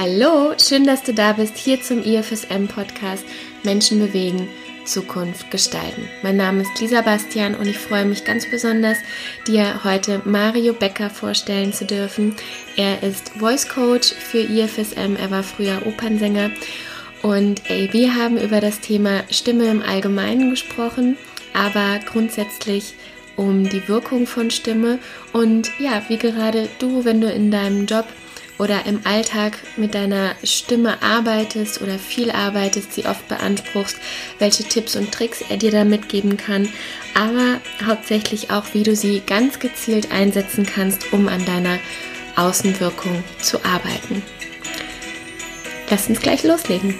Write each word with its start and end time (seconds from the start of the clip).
Hallo, 0.00 0.54
schön, 0.64 0.84
dass 0.84 1.02
du 1.02 1.12
da 1.12 1.32
bist, 1.32 1.56
hier 1.56 1.82
zum 1.82 2.04
IFSM 2.04 2.68
Podcast 2.68 3.24
Menschen 3.64 3.98
bewegen, 3.98 4.48
Zukunft 4.84 5.50
gestalten. 5.50 6.08
Mein 6.22 6.36
Name 6.36 6.62
ist 6.62 6.80
Lisa 6.80 7.00
Bastian 7.00 7.56
und 7.56 7.66
ich 7.66 7.78
freue 7.78 8.04
mich 8.04 8.24
ganz 8.24 8.48
besonders, 8.48 8.98
dir 9.48 9.82
heute 9.82 10.22
Mario 10.24 10.72
Becker 10.72 11.10
vorstellen 11.10 11.72
zu 11.72 11.84
dürfen. 11.84 12.36
Er 12.76 13.02
ist 13.02 13.30
Voice 13.40 13.68
Coach 13.68 14.12
für 14.12 14.38
IFSM, 14.38 15.16
er 15.20 15.32
war 15.32 15.42
früher 15.42 15.84
Opernsänger 15.84 16.52
und 17.22 17.68
ey, 17.68 17.92
wir 17.92 18.14
haben 18.14 18.38
über 18.38 18.60
das 18.60 18.78
Thema 18.78 19.24
Stimme 19.30 19.68
im 19.68 19.82
Allgemeinen 19.82 20.50
gesprochen, 20.50 21.16
aber 21.54 21.98
grundsätzlich 22.06 22.94
um 23.34 23.68
die 23.68 23.88
Wirkung 23.88 24.28
von 24.28 24.52
Stimme 24.52 25.00
und 25.32 25.72
ja, 25.80 26.04
wie 26.06 26.18
gerade 26.18 26.68
du, 26.78 27.04
wenn 27.04 27.20
du 27.20 27.28
in 27.28 27.50
deinem 27.50 27.86
Job 27.86 28.04
oder 28.58 28.86
im 28.86 29.00
Alltag 29.04 29.58
mit 29.76 29.94
deiner 29.94 30.34
Stimme 30.42 31.02
arbeitest 31.02 31.80
oder 31.80 31.98
viel 31.98 32.30
arbeitest, 32.30 32.92
sie 32.92 33.06
oft 33.06 33.26
beanspruchst, 33.28 33.96
welche 34.38 34.64
Tipps 34.64 34.96
und 34.96 35.12
Tricks 35.12 35.42
er 35.48 35.56
dir 35.56 35.70
da 35.70 35.84
mitgeben 35.84 36.36
kann, 36.36 36.68
aber 37.14 37.60
hauptsächlich 37.86 38.50
auch, 38.50 38.64
wie 38.72 38.82
du 38.82 38.94
sie 38.94 39.22
ganz 39.24 39.58
gezielt 39.58 40.12
einsetzen 40.12 40.66
kannst, 40.66 41.12
um 41.12 41.28
an 41.28 41.44
deiner 41.44 41.78
Außenwirkung 42.36 43.24
zu 43.40 43.64
arbeiten. 43.64 44.22
Lass 45.90 46.08
uns 46.08 46.20
gleich 46.20 46.44
loslegen. 46.44 46.94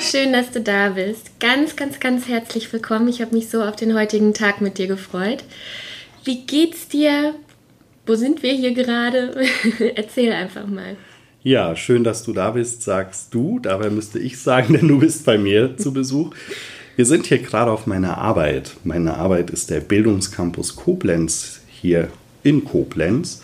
Schön, 0.00 0.32
dass 0.32 0.50
du 0.50 0.60
da 0.60 0.90
bist. 0.90 1.40
Ganz, 1.40 1.74
ganz, 1.74 1.98
ganz 1.98 2.28
herzlich 2.28 2.72
willkommen. 2.72 3.08
Ich 3.08 3.20
habe 3.20 3.34
mich 3.34 3.48
so 3.48 3.62
auf 3.62 3.76
den 3.76 3.94
heutigen 3.94 4.34
Tag 4.34 4.60
mit 4.60 4.78
dir 4.78 4.86
gefreut. 4.86 5.42
Wie 6.24 6.44
geht's 6.44 6.88
dir? 6.88 7.34
Wo 8.04 8.16
sind 8.16 8.42
wir 8.42 8.52
hier 8.52 8.74
gerade? 8.74 9.34
Erzähl 9.94 10.32
einfach 10.32 10.66
mal. 10.66 10.96
Ja, 11.44 11.76
schön, 11.76 12.04
dass 12.04 12.24
du 12.24 12.32
da 12.32 12.50
bist, 12.50 12.82
sagst 12.82 13.32
du. 13.32 13.58
Dabei 13.60 13.90
müsste 13.90 14.18
ich 14.18 14.38
sagen, 14.40 14.74
denn 14.78 14.88
du 14.88 14.98
bist 14.98 15.24
bei 15.24 15.38
mir 15.38 15.76
zu 15.76 15.92
Besuch. 15.92 16.34
Wir 16.96 17.06
sind 17.06 17.26
hier 17.26 17.38
gerade 17.38 17.70
auf 17.70 17.86
meiner 17.86 18.18
Arbeit. 18.18 18.72
Meine 18.84 19.14
Arbeit 19.14 19.50
ist 19.50 19.70
der 19.70 19.80
Bildungscampus 19.80 20.76
Koblenz 20.76 21.60
hier 21.68 22.08
in 22.42 22.64
Koblenz. 22.64 23.42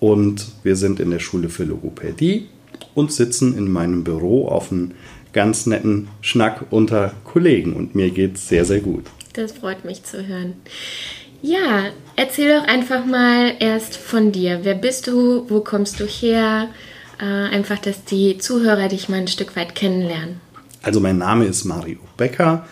Und 0.00 0.48
wir 0.62 0.76
sind 0.76 0.98
in 0.98 1.10
der 1.10 1.18
Schule 1.18 1.50
für 1.50 1.64
Logopädie 1.64 2.48
und 2.94 3.12
sitzen 3.12 3.56
in 3.56 3.70
meinem 3.70 4.02
Büro 4.02 4.48
auf 4.48 4.72
einem 4.72 4.92
ganz 5.34 5.66
netten 5.66 6.08
Schnack 6.22 6.66
unter 6.70 7.12
Kollegen. 7.24 7.74
Und 7.74 7.94
mir 7.94 8.10
geht 8.10 8.36
es 8.36 8.48
sehr, 8.48 8.64
sehr 8.64 8.80
gut. 8.80 9.04
Das 9.34 9.52
freut 9.52 9.84
mich 9.84 10.02
zu 10.04 10.26
hören. 10.26 10.54
Ja, 11.42 11.90
erzähl 12.16 12.58
doch 12.58 12.66
einfach 12.66 13.06
mal 13.06 13.54
erst 13.60 13.96
von 13.96 14.32
dir. 14.32 14.60
Wer 14.62 14.74
bist 14.74 15.06
du? 15.06 15.48
Wo 15.48 15.60
kommst 15.60 15.98
du 16.00 16.04
her? 16.04 16.68
Äh, 17.18 17.24
einfach, 17.24 17.78
dass 17.78 18.04
die 18.04 18.38
Zuhörer 18.38 18.88
dich 18.88 19.08
mal 19.08 19.20
ein 19.20 19.28
Stück 19.28 19.56
weit 19.56 19.74
kennenlernen. 19.74 20.40
Also 20.82 21.00
mein 21.00 21.18
Name 21.18 21.46
ist 21.46 21.64
Mario 21.64 21.98
Becker. 22.16 22.66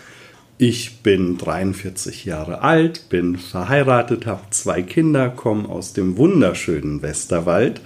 Ich 0.57 1.01
bin 1.03 1.37
43 1.37 2.25
Jahre 2.25 2.61
alt, 2.61 3.07
bin 3.09 3.37
verheiratet, 3.37 4.25
habe 4.25 4.41
zwei 4.49 4.81
Kinder, 4.81 5.29
komme 5.29 5.69
aus 5.69 5.93
dem 5.93 6.17
wunderschönen 6.17 7.01
Westerwald, 7.01 7.79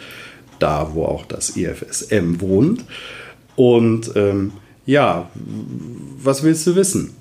da 0.57 0.93
wo 0.93 1.05
auch 1.05 1.25
das 1.25 1.55
IFSM 1.55 2.41
wohnt. 2.41 2.83
Und 3.55 4.11
ähm, 4.15 4.53
ja, 4.85 5.29
was 5.35 6.43
willst 6.43 6.65
du 6.65 6.75
wissen? 6.75 7.15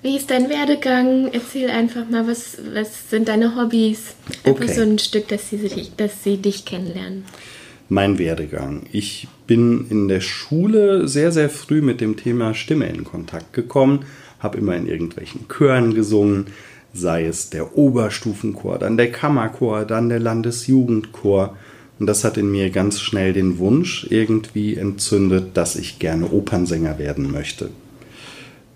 Wie 0.00 0.16
ist 0.16 0.30
dein 0.30 0.48
Werdegang? 0.48 1.28
Erzähl 1.32 1.70
einfach 1.70 2.08
mal, 2.08 2.28
was, 2.28 2.58
was 2.72 3.10
sind 3.10 3.28
deine 3.28 3.56
Hobbys? 3.56 4.14
Einfach 4.44 4.64
okay. 4.64 4.72
so 4.72 4.82
ein 4.82 4.98
Stück, 4.98 5.26
dass 5.28 5.50
sie, 5.50 5.90
dass 5.96 6.22
sie 6.22 6.36
dich 6.36 6.64
kennenlernen. 6.64 7.24
Mein 7.88 8.18
Werdegang. 8.18 8.82
Ich 8.92 9.26
bin 9.46 9.86
in 9.90 10.08
der 10.08 10.20
Schule 10.20 11.08
sehr, 11.08 11.32
sehr 11.32 11.50
früh 11.50 11.80
mit 11.80 12.00
dem 12.00 12.16
Thema 12.16 12.54
Stimme 12.54 12.86
in 12.86 13.02
Kontakt 13.02 13.52
gekommen, 13.54 14.04
habe 14.38 14.58
immer 14.58 14.76
in 14.76 14.86
irgendwelchen 14.86 15.46
Chören 15.48 15.94
gesungen, 15.94 16.46
sei 16.92 17.24
es 17.24 17.50
der 17.50 17.76
Oberstufenchor, 17.76 18.78
dann 18.78 18.96
der 18.96 19.10
Kammerchor, 19.10 19.84
dann 19.84 20.08
der 20.08 20.20
Landesjugendchor. 20.20 21.56
Und 21.98 22.06
das 22.06 22.22
hat 22.22 22.36
in 22.36 22.52
mir 22.52 22.70
ganz 22.70 23.00
schnell 23.00 23.32
den 23.32 23.58
Wunsch 23.58 24.06
irgendwie 24.10 24.76
entzündet, 24.76 25.56
dass 25.56 25.74
ich 25.74 25.98
gerne 25.98 26.30
Opernsänger 26.30 26.98
werden 26.98 27.32
möchte. 27.32 27.70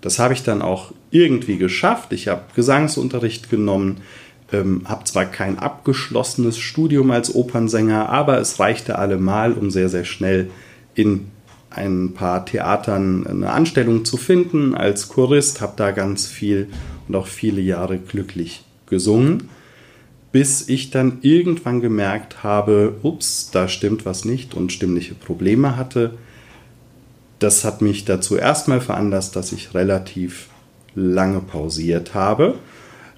Das 0.03 0.19
habe 0.19 0.33
ich 0.33 0.43
dann 0.43 0.61
auch 0.61 0.91
irgendwie 1.11 1.57
geschafft. 1.57 2.11
Ich 2.11 2.27
habe 2.27 2.41
Gesangsunterricht 2.55 3.49
genommen, 3.49 4.01
ähm, 4.51 4.81
habe 4.83 5.05
zwar 5.05 5.23
kein 5.23 5.57
abgeschlossenes 5.57 6.59
Studium 6.59 7.09
als 7.09 7.33
Opernsänger, 7.33 8.09
aber 8.09 8.37
es 8.37 8.59
reichte 8.59 8.99
allemal, 8.99 9.53
um 9.53 9.71
sehr, 9.71 9.87
sehr 9.87 10.03
schnell 10.03 10.49
in 10.93 11.31
ein 11.69 12.13
paar 12.13 12.45
Theatern 12.45 13.25
eine 13.25 13.51
Anstellung 13.51 14.03
zu 14.03 14.17
finden. 14.17 14.75
Als 14.75 15.07
Chorist 15.07 15.61
habe 15.61 15.73
da 15.77 15.91
ganz 15.91 16.27
viel 16.27 16.67
und 17.07 17.15
auch 17.15 17.27
viele 17.27 17.61
Jahre 17.61 17.97
glücklich 17.97 18.65
gesungen, 18.87 19.47
bis 20.33 20.67
ich 20.67 20.91
dann 20.91 21.19
irgendwann 21.21 21.79
gemerkt 21.79 22.43
habe, 22.43 22.97
ups, 23.03 23.51
da 23.53 23.69
stimmt 23.69 24.05
was 24.05 24.25
nicht 24.25 24.53
und 24.53 24.73
stimmliche 24.73 25.13
Probleme 25.13 25.77
hatte 25.77 26.17
das 27.43 27.65
hat 27.65 27.81
mich 27.81 28.05
dazu 28.05 28.37
erstmal 28.37 28.81
veranlasst, 28.81 29.35
dass 29.35 29.51
ich 29.51 29.73
relativ 29.73 30.47
lange 30.95 31.41
pausiert 31.41 32.13
habe. 32.13 32.55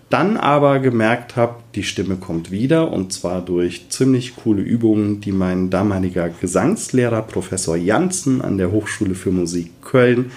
Dann 0.10 0.38
aber 0.38 0.80
gemerkt 0.80 1.36
habe, 1.36 1.56
die 1.74 1.84
Stimme 1.84 2.16
kommt 2.16 2.52
wieder 2.52 2.92
und 2.92 3.12
zwar 3.12 3.42
durch 3.42 3.90
ziemlich 3.90 4.36
coole 4.36 4.62
Übungen, 4.62 5.20
die 5.20 5.32
mein 5.32 5.70
damaliger 5.70 6.30
Gesangslehrer 6.30 7.22
Professor 7.24 7.76
Janssen 7.76 8.42
an 8.42 8.58
der 8.58 8.72
Hochschule 8.72 9.16
für 9.16 9.32
Musik 9.32 9.82
Köln 9.82 10.32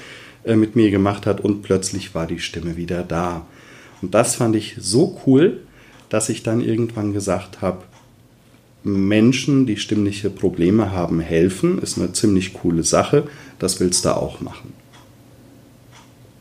äh, 0.44 0.56
mit 0.56 0.74
mir 0.74 0.90
gemacht 0.90 1.26
hat 1.26 1.40
und 1.40 1.62
plötzlich 1.62 2.14
war 2.14 2.26
die 2.26 2.40
Stimme 2.40 2.76
wieder 2.76 3.02
da. 3.02 3.46
Und 4.00 4.14
das 4.14 4.36
fand 4.36 4.56
ich 4.56 4.76
so 4.78 5.20
cool, 5.26 5.60
dass 6.08 6.28
ich 6.28 6.42
dann 6.42 6.60
irgendwann 6.60 7.12
gesagt 7.12 7.60
habe, 7.60 7.82
Menschen, 8.84 9.66
die 9.66 9.76
stimmliche 9.76 10.30
Probleme 10.30 10.92
haben, 10.92 11.20
helfen, 11.20 11.78
ist 11.78 11.98
eine 11.98 12.12
ziemlich 12.12 12.54
coole 12.54 12.84
Sache. 12.84 13.24
Das 13.58 13.80
willst 13.80 14.04
du 14.04 14.16
auch 14.16 14.40
machen. 14.40 14.72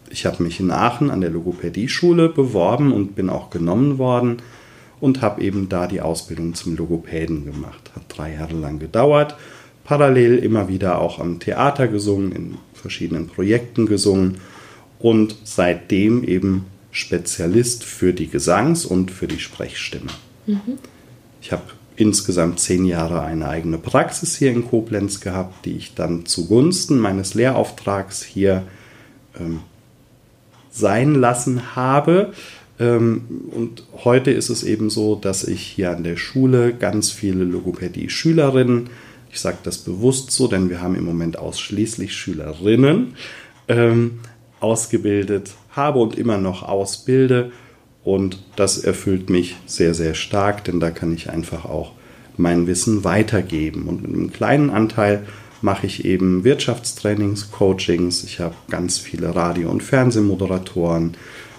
Ich 0.10 0.26
habe 0.26 0.44
mich 0.44 0.60
in 0.60 0.72
Aachen 0.72 1.12
an 1.12 1.22
der 1.22 1.30
Logopädie-Schule 1.30 2.30
beworben 2.30 2.94
und 2.94 3.16
bin 3.16 3.30
auch 3.30 3.50
genommen 3.50 3.98
worden 3.98 4.38
und 5.00 5.22
habe 5.22 5.42
eben 5.42 5.70
da 5.70 5.88
die 5.88 6.02
Ausbildung 6.02 6.54
zum 6.54 6.76
Logopäden 6.76 7.46
gemacht. 7.46 7.92
Hat 7.96 8.04
drei 8.08 8.34
Jahre 8.34 8.56
lang 8.56 8.80
gedauert. 8.80 9.36
Parallel 9.84 10.38
immer 10.38 10.68
wieder 10.68 11.00
auch 11.00 11.20
am 11.20 11.40
Theater 11.40 11.88
gesungen, 11.88 12.32
in 12.32 12.58
verschiedenen 12.74 13.28
Projekten 13.28 13.86
gesungen 13.86 14.38
und 15.00 15.36
seitdem 15.44 16.24
eben 16.24 16.66
Spezialist 16.92 17.84
für 17.84 18.14
die 18.14 18.28
Gesangs- 18.28 18.86
und 18.86 19.12
für 19.12 19.28
die 19.28 19.40
Sprechstimme. 19.40 20.12
Mhm. 20.46 20.80
Ich 21.42 21.52
habe 21.52 21.64
insgesamt 21.98 22.60
zehn 22.60 22.86
Jahre 22.86 23.24
eine 23.24 23.50
eigene 23.50 23.80
Praxis 23.80 24.38
hier 24.38 24.52
in 24.52 24.66
Koblenz 24.66 25.20
gehabt, 25.20 25.66
die 25.66 25.76
ich 25.76 25.96
dann 25.96 26.26
zugunsten 26.26 27.00
meines 27.00 27.34
Lehrauftrags 27.34 28.24
hier 28.24 28.64
ähm, 29.38 29.62
sein 30.70 31.16
lassen 31.16 31.76
habe. 31.76 32.34
Ähm, 32.80 33.24
und 33.52 33.84
heute 34.04 34.30
ist 34.30 34.50
es 34.50 34.64
eben 34.64 34.92
so, 34.92 35.16
dass 35.16 35.44
ich 35.44 35.62
hier 35.62 35.92
an 35.92 36.04
der 36.04 36.18
Schule 36.18 36.74
ganz 36.74 37.10
viele 37.10 37.44
Logopädie-Schülerinnen, 37.44 38.92
ich 39.32 39.40
sage 39.40 39.58
das 39.64 39.80
bewusst 39.80 40.30
so, 40.32 40.48
denn 40.48 40.70
wir 40.70 40.82
haben 40.82 40.96
im 40.96 41.04
Moment 41.04 41.40
ausschließlich 41.40 42.14
Schülerinnen, 42.14 43.16
ähm, 43.68 44.20
ausgebildet 44.60 45.52
habe 45.72 45.98
und 45.98 46.16
immer 46.16 46.38
noch 46.38 46.62
ausbilde 46.62 47.52
und 48.08 48.40
das 48.56 48.78
erfüllt 48.78 49.30
mich 49.30 49.58
sehr, 49.66 49.94
sehr 49.94 50.14
stark, 50.14 50.64
denn 50.64 50.80
da 50.80 50.92
kann 50.92 51.14
ich 51.14 51.30
einfach 51.30 51.66
auch 51.66 51.92
mein 52.38 52.66
Wissen 52.66 53.04
weitergeben. 53.04 53.90
Und 53.90 54.02
mit 54.02 54.14
einem 54.14 54.32
kleinen 54.32 54.70
Anteil 54.70 55.26
mache 55.62 55.88
ich 55.88 56.06
eben 56.06 56.46
Wirtschaftstrainings, 56.46 57.52
Coachings. 57.52 58.24
Ich 58.24 58.40
habe 58.40 58.56
ganz 58.70 58.98
viele 58.98 59.36
Radio- 59.36 59.70
und 59.70 59.84
Fernsehmoderatoren, 59.84 61.18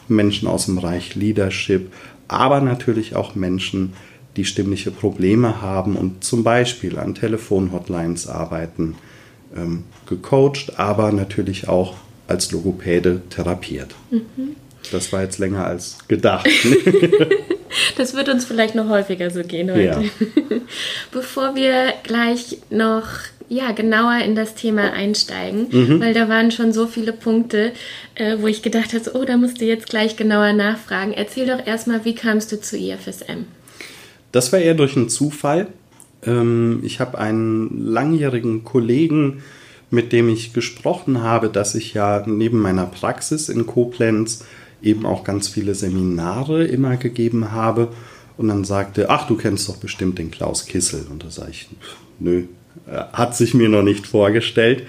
Menschen 0.08 0.48
aus 0.48 0.64
dem 0.64 0.76
Bereich 0.76 1.14
Leadership, 1.16 1.92
aber 2.28 2.62
natürlich 2.62 3.14
auch 3.14 3.34
Menschen, 3.34 3.92
die 4.38 4.46
stimmliche 4.46 4.90
Probleme 4.90 5.60
haben 5.60 5.96
und 5.96 6.24
zum 6.24 6.44
Beispiel 6.44 6.98
an 6.98 7.14
Telefonhotlines 7.14 8.26
arbeiten, 8.26 8.94
ähm, 9.54 9.84
gecoacht, 10.06 10.78
aber 10.78 11.12
natürlich 11.12 11.68
auch 11.68 11.96
als 12.26 12.52
Logopäde 12.52 13.20
therapiert. 13.28 13.94
Mhm. 14.10 14.56
Das 14.92 15.12
war 15.12 15.22
jetzt 15.22 15.38
länger 15.38 15.66
als 15.66 15.98
gedacht. 16.08 16.48
das 17.96 18.14
wird 18.14 18.28
uns 18.28 18.44
vielleicht 18.44 18.74
noch 18.74 18.88
häufiger 18.88 19.30
so 19.30 19.42
gehen 19.42 19.70
heute. 19.70 19.82
Ja. 19.82 20.00
Bevor 21.12 21.54
wir 21.54 21.92
gleich 22.02 22.58
noch 22.70 23.06
ja, 23.48 23.72
genauer 23.72 24.18
in 24.24 24.34
das 24.34 24.54
Thema 24.54 24.92
einsteigen, 24.92 25.68
mhm. 25.70 26.00
weil 26.00 26.12
da 26.12 26.28
waren 26.28 26.50
schon 26.50 26.72
so 26.72 26.86
viele 26.86 27.12
Punkte, 27.12 27.72
äh, 28.14 28.36
wo 28.40 28.46
ich 28.46 28.62
gedacht 28.62 28.92
habe, 28.92 29.10
oh, 29.14 29.24
da 29.24 29.36
musst 29.36 29.60
du 29.60 29.64
jetzt 29.64 29.88
gleich 29.88 30.16
genauer 30.16 30.52
nachfragen. 30.52 31.12
Erzähl 31.12 31.46
doch 31.46 31.66
erstmal, 31.66 32.04
wie 32.04 32.14
kamst 32.14 32.52
du 32.52 32.60
zu 32.60 32.76
IFSM? 32.76 33.46
Das 34.32 34.52
war 34.52 34.60
eher 34.60 34.74
durch 34.74 34.96
einen 34.96 35.08
Zufall. 35.08 35.68
Ähm, 36.24 36.80
ich 36.84 37.00
habe 37.00 37.18
einen 37.18 37.86
langjährigen 37.86 38.64
Kollegen, 38.64 39.42
mit 39.90 40.12
dem 40.12 40.28
ich 40.28 40.52
gesprochen 40.52 41.22
habe, 41.22 41.48
dass 41.48 41.74
ich 41.74 41.94
ja 41.94 42.22
neben 42.26 42.60
meiner 42.60 42.84
Praxis 42.84 43.48
in 43.48 43.66
Koblenz 43.66 44.44
eben 44.82 45.06
auch 45.06 45.24
ganz 45.24 45.48
viele 45.48 45.74
Seminare 45.74 46.64
immer 46.64 46.96
gegeben 46.96 47.52
habe. 47.52 47.88
Und 48.36 48.48
dann 48.48 48.64
sagte, 48.64 49.10
ach, 49.10 49.26
du 49.26 49.36
kennst 49.36 49.68
doch 49.68 49.76
bestimmt 49.76 50.18
den 50.18 50.30
Klaus 50.30 50.66
Kissel. 50.66 51.06
Und 51.10 51.24
da 51.24 51.30
sage 51.30 51.50
ich, 51.50 51.68
nö, 52.20 52.44
hat 53.12 53.36
sich 53.36 53.54
mir 53.54 53.68
noch 53.68 53.82
nicht 53.82 54.06
vorgestellt. 54.06 54.84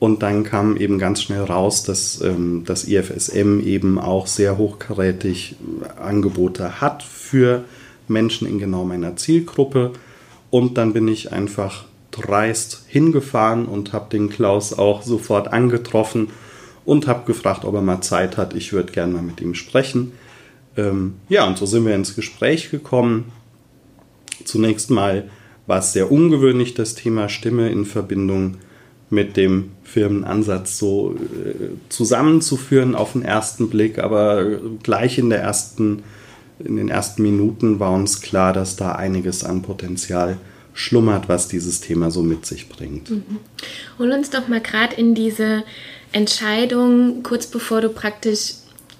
Und 0.00 0.22
dann 0.22 0.44
kam 0.44 0.76
eben 0.76 0.98
ganz 0.98 1.22
schnell 1.22 1.44
raus, 1.44 1.84
dass 1.84 2.20
ähm, 2.20 2.64
das 2.66 2.86
IFSM 2.86 3.60
eben 3.60 3.98
auch 3.98 4.26
sehr 4.26 4.58
hochkarätig 4.58 5.56
Angebote 5.96 6.80
hat 6.80 7.02
für 7.02 7.64
Menschen 8.08 8.48
in 8.48 8.58
genau 8.58 8.84
meiner 8.84 9.16
Zielgruppe. 9.16 9.92
Und 10.50 10.76
dann 10.78 10.92
bin 10.92 11.08
ich 11.08 11.32
einfach 11.32 11.84
dreist 12.10 12.84
hingefahren 12.86 13.66
und 13.66 13.92
habe 13.92 14.10
den 14.10 14.28
Klaus 14.28 14.72
auch 14.72 15.02
sofort 15.02 15.52
angetroffen 15.52 16.28
und 16.84 17.06
habe 17.06 17.26
gefragt, 17.26 17.64
ob 17.64 17.74
er 17.74 17.82
mal 17.82 18.00
Zeit 18.00 18.36
hat. 18.36 18.54
Ich 18.54 18.72
würde 18.72 18.92
gerne 18.92 19.12
mal 19.12 19.22
mit 19.22 19.40
ihm 19.40 19.54
sprechen. 19.54 20.12
Ähm, 20.76 21.14
ja, 21.28 21.46
und 21.46 21.58
so 21.58 21.66
sind 21.66 21.86
wir 21.86 21.94
ins 21.94 22.16
Gespräch 22.16 22.70
gekommen. 22.70 23.32
Zunächst 24.44 24.90
mal 24.90 25.30
war 25.66 25.78
es 25.78 25.92
sehr 25.92 26.10
ungewöhnlich, 26.10 26.74
das 26.74 26.94
Thema 26.94 27.28
Stimme 27.28 27.70
in 27.70 27.86
Verbindung 27.86 28.58
mit 29.10 29.36
dem 29.36 29.70
Firmenansatz 29.84 30.78
so 30.78 31.14
äh, 31.14 31.70
zusammenzuführen 31.88 32.94
auf 32.94 33.12
den 33.12 33.22
ersten 33.22 33.70
Blick, 33.70 33.98
aber 33.98 34.44
gleich 34.82 35.18
in 35.18 35.30
der 35.30 35.40
ersten, 35.40 36.02
in 36.58 36.76
den 36.76 36.88
ersten 36.88 37.22
Minuten 37.22 37.80
war 37.80 37.92
uns 37.92 38.20
klar, 38.20 38.52
dass 38.52 38.76
da 38.76 38.92
einiges 38.92 39.44
an 39.44 39.62
Potenzial 39.62 40.38
schlummert, 40.72 41.28
was 41.28 41.46
dieses 41.48 41.80
Thema 41.80 42.10
so 42.10 42.22
mit 42.22 42.44
sich 42.44 42.68
bringt. 42.68 43.10
Mhm. 43.10 43.38
Hol 43.98 44.10
uns 44.10 44.30
doch 44.30 44.48
mal 44.48 44.60
gerade 44.60 44.96
in 44.96 45.14
diese 45.14 45.62
Entscheidung, 46.14 47.22
kurz 47.24 47.46
bevor 47.46 47.80
du 47.80 47.88
praktisch 47.88 48.54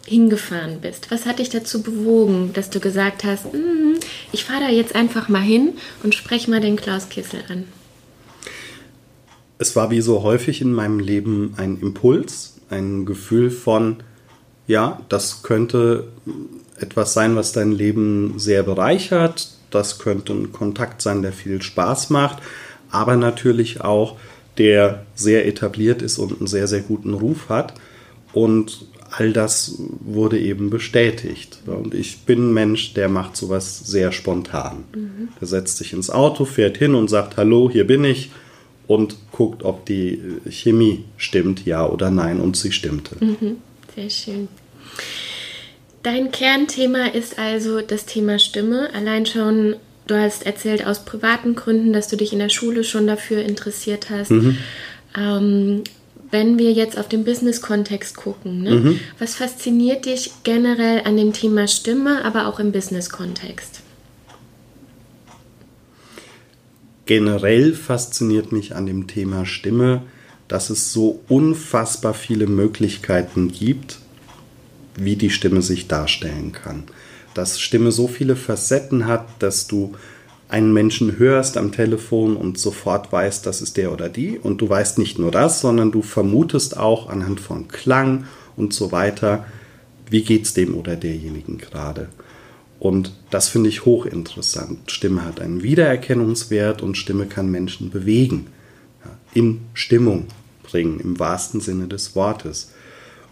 hingefahren 0.04 0.80
bist. 0.80 1.10
Was 1.10 1.26
hat 1.26 1.38
dich 1.38 1.48
dazu 1.48 1.82
bewogen, 1.82 2.50
dass 2.52 2.70
du 2.70 2.80
gesagt 2.80 3.24
hast, 3.24 3.52
mm, 3.54 3.94
ich 4.32 4.44
fahre 4.44 4.64
da 4.64 4.68
jetzt 4.68 4.94
einfach 4.94 5.28
mal 5.28 5.40
hin 5.40 5.74
und 6.02 6.14
spreche 6.14 6.50
mal 6.50 6.60
den 6.60 6.76
Klaus 6.76 7.08
Kissel 7.08 7.40
an? 7.48 7.64
Es 9.58 9.76
war 9.76 9.90
wie 9.90 10.00
so 10.00 10.22
häufig 10.22 10.60
in 10.60 10.72
meinem 10.72 10.98
Leben 10.98 11.54
ein 11.56 11.80
Impuls, 11.80 12.56
ein 12.68 13.06
Gefühl 13.06 13.50
von, 13.50 14.02
ja, 14.66 15.00
das 15.08 15.42
könnte 15.42 16.08
etwas 16.78 17.14
sein, 17.14 17.36
was 17.36 17.52
dein 17.52 17.70
Leben 17.70 18.34
sehr 18.38 18.64
bereichert. 18.64 19.52
Das 19.70 19.98
könnte 20.00 20.32
ein 20.32 20.52
Kontakt 20.52 21.00
sein, 21.00 21.22
der 21.22 21.32
viel 21.32 21.62
Spaß 21.62 22.10
macht, 22.10 22.42
aber 22.90 23.16
natürlich 23.16 23.80
auch 23.80 24.16
der 24.58 25.04
sehr 25.14 25.46
etabliert 25.46 26.02
ist 26.02 26.18
und 26.18 26.38
einen 26.38 26.46
sehr, 26.46 26.68
sehr 26.68 26.80
guten 26.80 27.14
Ruf 27.14 27.48
hat. 27.48 27.74
Und 28.32 28.86
all 29.10 29.32
das 29.32 29.78
wurde 30.00 30.38
eben 30.38 30.70
bestätigt. 30.70 31.58
Und 31.66 31.94
ich 31.94 32.20
bin 32.20 32.50
ein 32.50 32.54
Mensch, 32.54 32.94
der 32.94 33.08
macht 33.08 33.36
sowas 33.36 33.80
sehr 33.84 34.12
spontan. 34.12 34.84
Mhm. 34.94 35.28
Der 35.40 35.46
setzt 35.46 35.78
sich 35.78 35.92
ins 35.92 36.10
Auto, 36.10 36.44
fährt 36.44 36.76
hin 36.76 36.94
und 36.94 37.08
sagt, 37.08 37.36
hallo, 37.36 37.70
hier 37.70 37.86
bin 37.86 38.04
ich 38.04 38.30
und 38.86 39.16
guckt, 39.32 39.62
ob 39.62 39.86
die 39.86 40.20
Chemie 40.50 41.04
stimmt, 41.16 41.64
ja 41.64 41.86
oder 41.86 42.10
nein. 42.10 42.40
Und 42.40 42.56
sie 42.56 42.72
stimmte. 42.72 43.16
Mhm. 43.24 43.56
Sehr 43.94 44.10
schön. 44.10 44.48
Dein 46.02 46.32
Kernthema 46.32 47.06
ist 47.06 47.38
also 47.38 47.80
das 47.80 48.04
Thema 48.04 48.38
Stimme. 48.38 48.90
Allein 48.92 49.24
schon, 49.24 49.76
du 50.06 50.18
hast 50.18 50.44
erzählt 50.46 50.86
aus 50.86 51.04
privaten 51.04 51.54
Gründen, 51.54 51.92
dass 51.92 52.08
du 52.08 52.16
dich 52.16 52.32
in 52.32 52.38
der 52.38 52.48
Schule 52.48 52.84
schon 52.84 53.06
dafür 53.06 53.42
interessiert 53.42 54.10
hast. 54.10 54.30
Mhm. 54.30 54.58
Ähm, 55.16 55.84
wenn 56.30 56.58
wir 56.58 56.72
jetzt 56.72 56.98
auf 56.98 57.08
den 57.08 57.24
Business-Kontext 57.24 58.16
gucken, 58.16 58.62
ne? 58.62 58.70
mhm. 58.74 59.00
was 59.18 59.36
fasziniert 59.36 60.06
dich 60.06 60.32
generell 60.42 61.02
an 61.04 61.16
dem 61.16 61.32
Thema 61.32 61.68
Stimme, 61.68 62.24
aber 62.24 62.48
auch 62.48 62.58
im 62.58 62.72
Business-Kontext? 62.72 63.80
Generell 67.06 67.74
fasziniert 67.74 68.50
mich 68.50 68.74
an 68.74 68.86
dem 68.86 69.06
Thema 69.06 69.44
Stimme, 69.44 70.02
dass 70.48 70.70
es 70.70 70.92
so 70.92 71.20
unfassbar 71.28 72.14
viele 72.14 72.46
Möglichkeiten 72.46 73.52
gibt, 73.52 73.98
wie 74.96 75.16
die 75.16 75.30
Stimme 75.30 75.62
sich 75.62 75.86
darstellen 75.86 76.52
kann. 76.52 76.84
Dass 77.34 77.60
Stimme 77.60 77.92
so 77.92 78.08
viele 78.08 78.36
Facetten 78.36 79.06
hat, 79.06 79.26
dass 79.40 79.66
du 79.66 79.94
einen 80.48 80.72
Menschen 80.72 81.18
hörst 81.18 81.56
am 81.56 81.72
Telefon 81.72 82.36
und 82.36 82.58
sofort 82.58 83.10
weißt, 83.10 83.44
das 83.44 83.60
ist 83.60 83.76
der 83.76 83.92
oder 83.92 84.08
die. 84.08 84.38
Und 84.38 84.60
du 84.60 84.68
weißt 84.68 84.98
nicht 84.98 85.18
nur 85.18 85.30
das, 85.30 85.60
sondern 85.60 85.90
du 85.90 86.02
vermutest 86.02 86.76
auch 86.76 87.08
anhand 87.08 87.40
von 87.40 87.68
Klang 87.68 88.24
und 88.56 88.72
so 88.72 88.92
weiter, 88.92 89.44
wie 90.08 90.22
geht 90.22 90.44
es 90.44 90.54
dem 90.54 90.74
oder 90.74 90.96
derjenigen 90.96 91.58
gerade. 91.58 92.08
Und 92.78 93.12
das 93.30 93.48
finde 93.48 93.70
ich 93.70 93.84
hochinteressant. 93.84 94.90
Stimme 94.90 95.24
hat 95.24 95.40
einen 95.40 95.62
Wiedererkennungswert 95.62 96.82
und 96.82 96.98
Stimme 96.98 97.26
kann 97.26 97.50
Menschen 97.50 97.90
bewegen, 97.90 98.48
ja, 99.04 99.10
in 99.32 99.62
Stimmung 99.72 100.26
bringen, 100.62 101.00
im 101.00 101.18
wahrsten 101.18 101.60
Sinne 101.60 101.88
des 101.88 102.14
Wortes. 102.14 102.72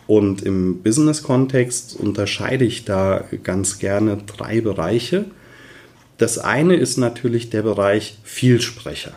Und 0.06 0.42
im 0.42 0.82
Business-Kontext 0.82 1.96
unterscheide 1.96 2.64
ich 2.64 2.84
da 2.84 3.24
ganz 3.42 3.78
gerne 3.78 4.18
drei 4.26 4.60
Bereiche. 4.60 5.26
Das 6.18 6.38
eine 6.38 6.74
ist 6.74 6.96
natürlich 6.96 7.50
der 7.50 7.62
Bereich 7.62 8.18
Vielsprecher. 8.24 9.12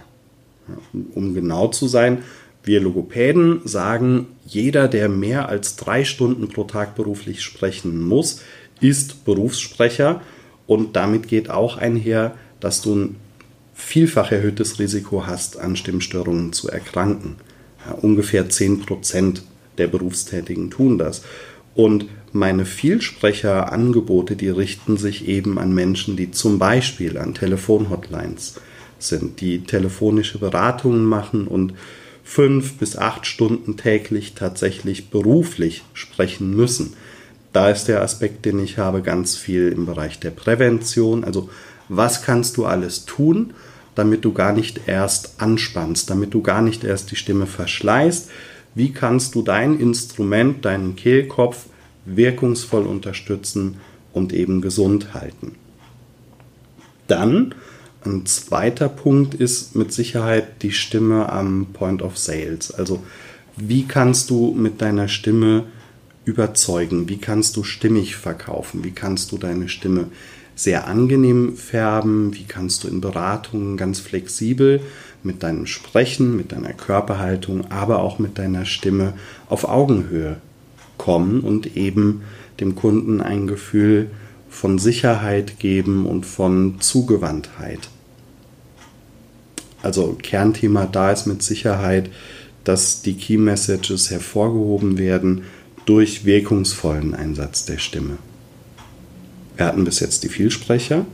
Um 1.13 1.33
genau 1.33 1.67
zu 1.67 1.87
sein, 1.87 2.23
wir 2.63 2.81
Logopäden 2.81 3.61
sagen, 3.65 4.27
jeder, 4.45 4.87
der 4.87 5.09
mehr 5.09 5.49
als 5.49 5.75
drei 5.75 6.03
Stunden 6.03 6.47
pro 6.49 6.63
Tag 6.63 6.95
beruflich 6.95 7.43
sprechen 7.43 8.01
muss, 8.03 8.41
ist 8.81 9.23
Berufssprecher 9.25 10.21
und 10.65 10.95
damit 10.95 11.27
geht 11.27 11.49
auch 11.49 11.77
einher, 11.77 12.35
dass 12.59 12.81
du 12.81 12.95
ein 12.95 13.15
vielfach 13.75 14.31
erhöhtes 14.31 14.79
Risiko 14.79 15.27
hast, 15.27 15.59
an 15.59 15.75
Stimmstörungen 15.75 16.53
zu 16.53 16.69
erkranken. 16.69 17.35
Ungefähr 18.01 18.49
10 18.49 18.79
Prozent 18.79 19.43
der 19.77 19.87
Berufstätigen 19.87 20.69
tun 20.69 20.97
das. 20.97 21.23
Und 21.73 22.05
meine 22.31 22.65
Vielsprecherangebote, 22.65 24.35
die 24.35 24.49
richten 24.49 24.97
sich 24.97 25.27
eben 25.27 25.57
an 25.57 25.73
Menschen, 25.73 26.15
die 26.15 26.31
zum 26.31 26.59
Beispiel 26.59 27.17
an 27.17 27.33
Telefonhotlines 27.33 28.55
sind, 28.99 29.41
die 29.41 29.63
telefonische 29.63 30.39
Beratungen 30.39 31.05
machen 31.05 31.47
und 31.47 31.73
fünf 32.23 32.73
bis 32.77 32.97
acht 32.97 33.27
Stunden 33.27 33.77
täglich 33.77 34.33
tatsächlich 34.33 35.09
beruflich 35.09 35.83
sprechen 35.93 36.55
müssen. 36.55 36.93
Da 37.53 37.69
ist 37.69 37.85
der 37.85 38.01
Aspekt, 38.01 38.45
den 38.45 38.59
ich 38.59 38.77
habe, 38.77 39.01
ganz 39.01 39.37
viel 39.37 39.69
im 39.69 39.85
Bereich 39.85 40.19
der 40.19 40.31
Prävention. 40.31 41.23
Also 41.23 41.49
was 41.87 42.21
kannst 42.23 42.57
du 42.57 42.65
alles 42.65 43.05
tun, 43.05 43.53
damit 43.93 44.25
du 44.25 44.33
gar 44.33 44.51
nicht 44.51 44.87
erst 44.87 45.39
anspannst, 45.41 46.09
damit 46.09 46.33
du 46.33 46.41
gar 46.41 46.61
nicht 46.61 46.83
erst 46.83 47.11
die 47.11 47.15
Stimme 47.15 47.45
verschleißt? 47.45 48.29
Wie 48.75 48.91
kannst 48.91 49.35
du 49.35 49.41
dein 49.41 49.79
Instrument, 49.79 50.63
deinen 50.65 50.95
Kehlkopf 50.95 51.65
wirkungsvoll 52.05 52.85
unterstützen 52.85 53.77
und 54.13 54.33
eben 54.33 54.61
gesund 54.61 55.13
halten. 55.13 55.55
Dann 57.07 57.53
ein 58.03 58.25
zweiter 58.25 58.87
Punkt 58.87 59.33
ist 59.33 59.75
mit 59.75 59.91
Sicherheit 59.91 60.61
die 60.61 60.71
Stimme 60.71 61.29
am 61.29 61.67
Point 61.73 62.01
of 62.01 62.17
Sales. 62.17 62.71
Also 62.71 63.03
wie 63.57 63.85
kannst 63.85 64.29
du 64.29 64.53
mit 64.53 64.81
deiner 64.81 65.07
Stimme 65.07 65.65
überzeugen? 66.23 67.09
Wie 67.09 67.17
kannst 67.17 67.57
du 67.57 67.63
stimmig 67.63 68.15
verkaufen? 68.15 68.83
Wie 68.83 68.91
kannst 68.91 69.31
du 69.31 69.37
deine 69.37 69.69
Stimme 69.69 70.07
sehr 70.55 70.87
angenehm 70.87 71.57
färben? 71.57 72.35
Wie 72.35 72.45
kannst 72.45 72.83
du 72.83 72.87
in 72.87 73.01
Beratungen 73.01 73.75
ganz 73.75 73.99
flexibel 73.99 74.81
mit 75.25 75.43
deinem 75.43 75.65
Sprechen, 75.65 76.37
mit 76.37 76.51
deiner 76.51 76.73
Körperhaltung, 76.73 77.69
aber 77.71 77.99
auch 77.99 78.19
mit 78.19 78.37
deiner 78.37 78.65
Stimme 78.65 79.13
auf 79.49 79.67
Augenhöhe 79.67 80.37
kommen 80.97 81.41
und 81.41 81.75
eben 81.75 82.21
dem 82.59 82.75
Kunden 82.75 83.21
ein 83.21 83.47
Gefühl 83.47 84.09
von 84.49 84.79
Sicherheit 84.79 85.59
geben 85.59 86.05
und 86.05 86.25
von 86.25 86.79
Zugewandtheit. 86.79 87.89
Also 89.81 90.17
Kernthema 90.21 90.85
da 90.85 91.11
ist 91.11 91.25
mit 91.25 91.43
Sicherheit, 91.43 92.09
dass 92.63 93.01
die 93.01 93.15
Key 93.15 93.37
Messages 93.37 94.09
hervorgehoben 94.09 94.97
werden 94.97 95.43
durch 95.85 96.25
wirkungsvollen 96.25 97.13
Einsatz 97.13 97.65
der 97.65 97.77
Stimme. 97.77 98.17
Wir 99.57 99.67
hatten 99.67 99.85
bis 99.85 99.99
jetzt 99.99 100.23
die 100.23 100.29
Vielsprecher, 100.29 101.05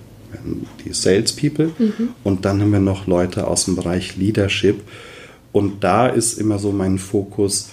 die 0.84 0.94
Salespeople 0.94 1.72
mhm. 1.78 2.10
und 2.24 2.46
dann 2.46 2.62
haben 2.62 2.72
wir 2.72 2.80
noch 2.80 3.08
Leute 3.08 3.48
aus 3.48 3.66
dem 3.66 3.76
Bereich 3.76 4.18
Leadership. 4.18 4.82
Und 5.52 5.84
da 5.84 6.08
ist 6.08 6.40
immer 6.40 6.60
so 6.60 6.72
mein 6.72 6.98
Fokus, 6.98 7.70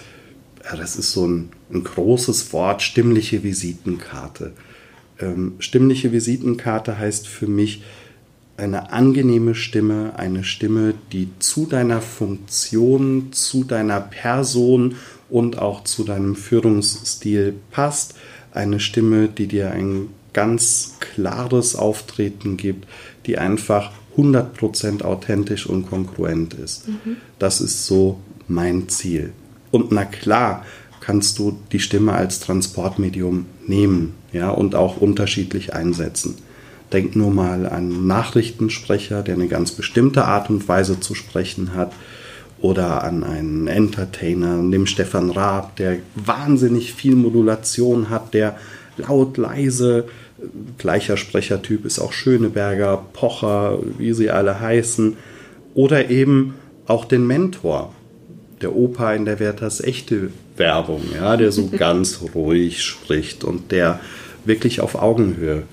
ja, 0.64 0.76
das 0.76 0.96
ist 0.96 1.12
so 1.12 1.26
ein 1.26 1.50
ein 1.72 1.84
großes 1.84 2.52
Wort, 2.52 2.82
stimmliche 2.82 3.42
Visitenkarte. 3.42 4.52
Ähm, 5.18 5.54
stimmliche 5.58 6.12
Visitenkarte 6.12 6.98
heißt 6.98 7.26
für 7.26 7.46
mich, 7.46 7.82
eine 8.56 8.92
angenehme 8.92 9.54
Stimme, 9.54 10.14
eine 10.16 10.42
Stimme, 10.42 10.94
die 11.12 11.28
zu 11.38 11.66
deiner 11.66 12.00
Funktion, 12.00 13.28
zu 13.30 13.62
deiner 13.62 14.00
Person 14.00 14.96
und 15.28 15.58
auch 15.58 15.84
zu 15.84 16.02
deinem 16.02 16.34
Führungsstil 16.34 17.54
passt. 17.70 18.14
Eine 18.52 18.80
Stimme, 18.80 19.28
die 19.28 19.46
dir 19.46 19.70
ein 19.70 20.08
ganz 20.38 20.94
klares 21.00 21.74
Auftreten 21.74 22.56
gibt, 22.56 22.86
die 23.26 23.38
einfach 23.38 23.90
100% 24.16 25.02
authentisch 25.02 25.66
und 25.66 25.90
kongruent 25.90 26.54
ist. 26.54 26.86
Mhm. 26.86 27.16
Das 27.40 27.60
ist 27.60 27.86
so 27.86 28.20
mein 28.46 28.88
Ziel. 28.88 29.32
Und 29.72 29.90
na 29.90 30.04
klar, 30.04 30.64
kannst 31.00 31.40
du 31.40 31.58
die 31.72 31.80
Stimme 31.80 32.12
als 32.12 32.38
Transportmedium 32.38 33.46
nehmen 33.66 34.14
ja, 34.32 34.50
und 34.50 34.76
auch 34.76 34.98
unterschiedlich 34.98 35.74
einsetzen. 35.74 36.36
Denk 36.92 37.16
nur 37.16 37.32
mal 37.32 37.66
an 37.66 37.72
einen 37.72 38.06
Nachrichtensprecher, 38.06 39.24
der 39.24 39.34
eine 39.34 39.48
ganz 39.48 39.72
bestimmte 39.72 40.24
Art 40.24 40.50
und 40.50 40.68
Weise 40.68 41.00
zu 41.00 41.16
sprechen 41.16 41.74
hat. 41.74 41.92
Oder 42.60 43.02
an 43.02 43.24
einen 43.24 43.66
Entertainer, 43.66 44.56
nimm 44.56 44.86
Stefan 44.86 45.30
Raab, 45.30 45.74
der 45.76 45.96
wahnsinnig 46.14 46.92
viel 46.94 47.16
Modulation 47.16 48.08
hat, 48.08 48.34
der 48.34 48.56
laut, 48.98 49.36
leise, 49.36 50.06
gleicher 50.78 51.16
Sprechertyp 51.16 51.84
ist 51.84 51.98
auch 51.98 52.12
Schöneberger, 52.12 53.04
Pocher, 53.12 53.78
wie 53.98 54.12
sie 54.12 54.30
alle 54.30 54.60
heißen. 54.60 55.16
Oder 55.74 56.10
eben 56.10 56.54
auch 56.86 57.04
den 57.04 57.26
Mentor, 57.26 57.92
der 58.62 58.74
Opa 58.74 59.14
in 59.14 59.24
der 59.24 59.40
Werthers 59.40 59.80
echte 59.80 60.30
Werbung, 60.56 61.02
ja, 61.14 61.36
der 61.36 61.52
so 61.52 61.68
ganz 61.76 62.20
ruhig 62.34 62.82
spricht 62.82 63.44
und 63.44 63.72
der 63.72 64.00
wirklich 64.44 64.80
auf 64.80 64.94
Augenhöhe 64.94 65.64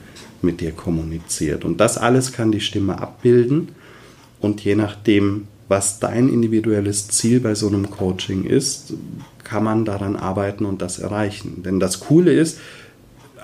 mit 0.41 0.61
dir 0.61 0.71
kommuniziert. 0.71 1.65
Und 1.65 1.79
das 1.79 1.97
alles 1.97 2.33
kann 2.33 2.51
die 2.51 2.61
Stimme 2.61 2.99
abbilden. 2.99 3.69
Und 4.39 4.61
je 4.63 4.75
nachdem, 4.75 5.47
was 5.67 5.99
dein 5.99 6.29
individuelles 6.29 7.07
Ziel 7.07 7.39
bei 7.39 7.55
so 7.55 7.67
einem 7.67 7.89
Coaching 7.89 8.43
ist, 8.43 8.93
kann 9.43 9.63
man 9.63 9.85
daran 9.85 10.15
arbeiten 10.15 10.65
und 10.65 10.81
das 10.81 10.99
erreichen. 10.99 11.63
Denn 11.63 11.79
das 11.79 11.99
Coole 12.01 12.33
ist, 12.33 12.59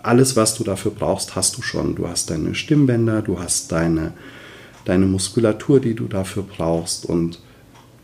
alles, 0.04 0.36
was 0.36 0.56
du 0.56 0.64
dafür 0.64 0.92
brauchst, 0.92 1.36
hast 1.36 1.58
du 1.58 1.62
schon. 1.62 1.96
Du 1.96 2.08
hast 2.08 2.30
deine 2.30 2.56
Stimmbänder, 2.56 3.22
du 3.22 3.40
hast 3.40 3.72
deine, 3.72 4.14
deine 4.86 5.06
Muskulatur, 5.06 5.80
die 5.80 5.94
du 5.94 6.08
dafür 6.08 6.44
brauchst 6.44 7.06
und 7.06 7.40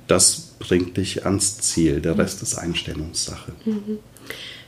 das 0.08 0.56
bringt 0.60 0.98
dich 0.98 1.26
ans 1.26 1.58
Ziel. 1.60 2.02
Der 2.02 2.18
Rest 2.18 2.42
ist 2.42 2.56
Einstellungssache. 2.56 3.52
Mhm. 3.66 4.00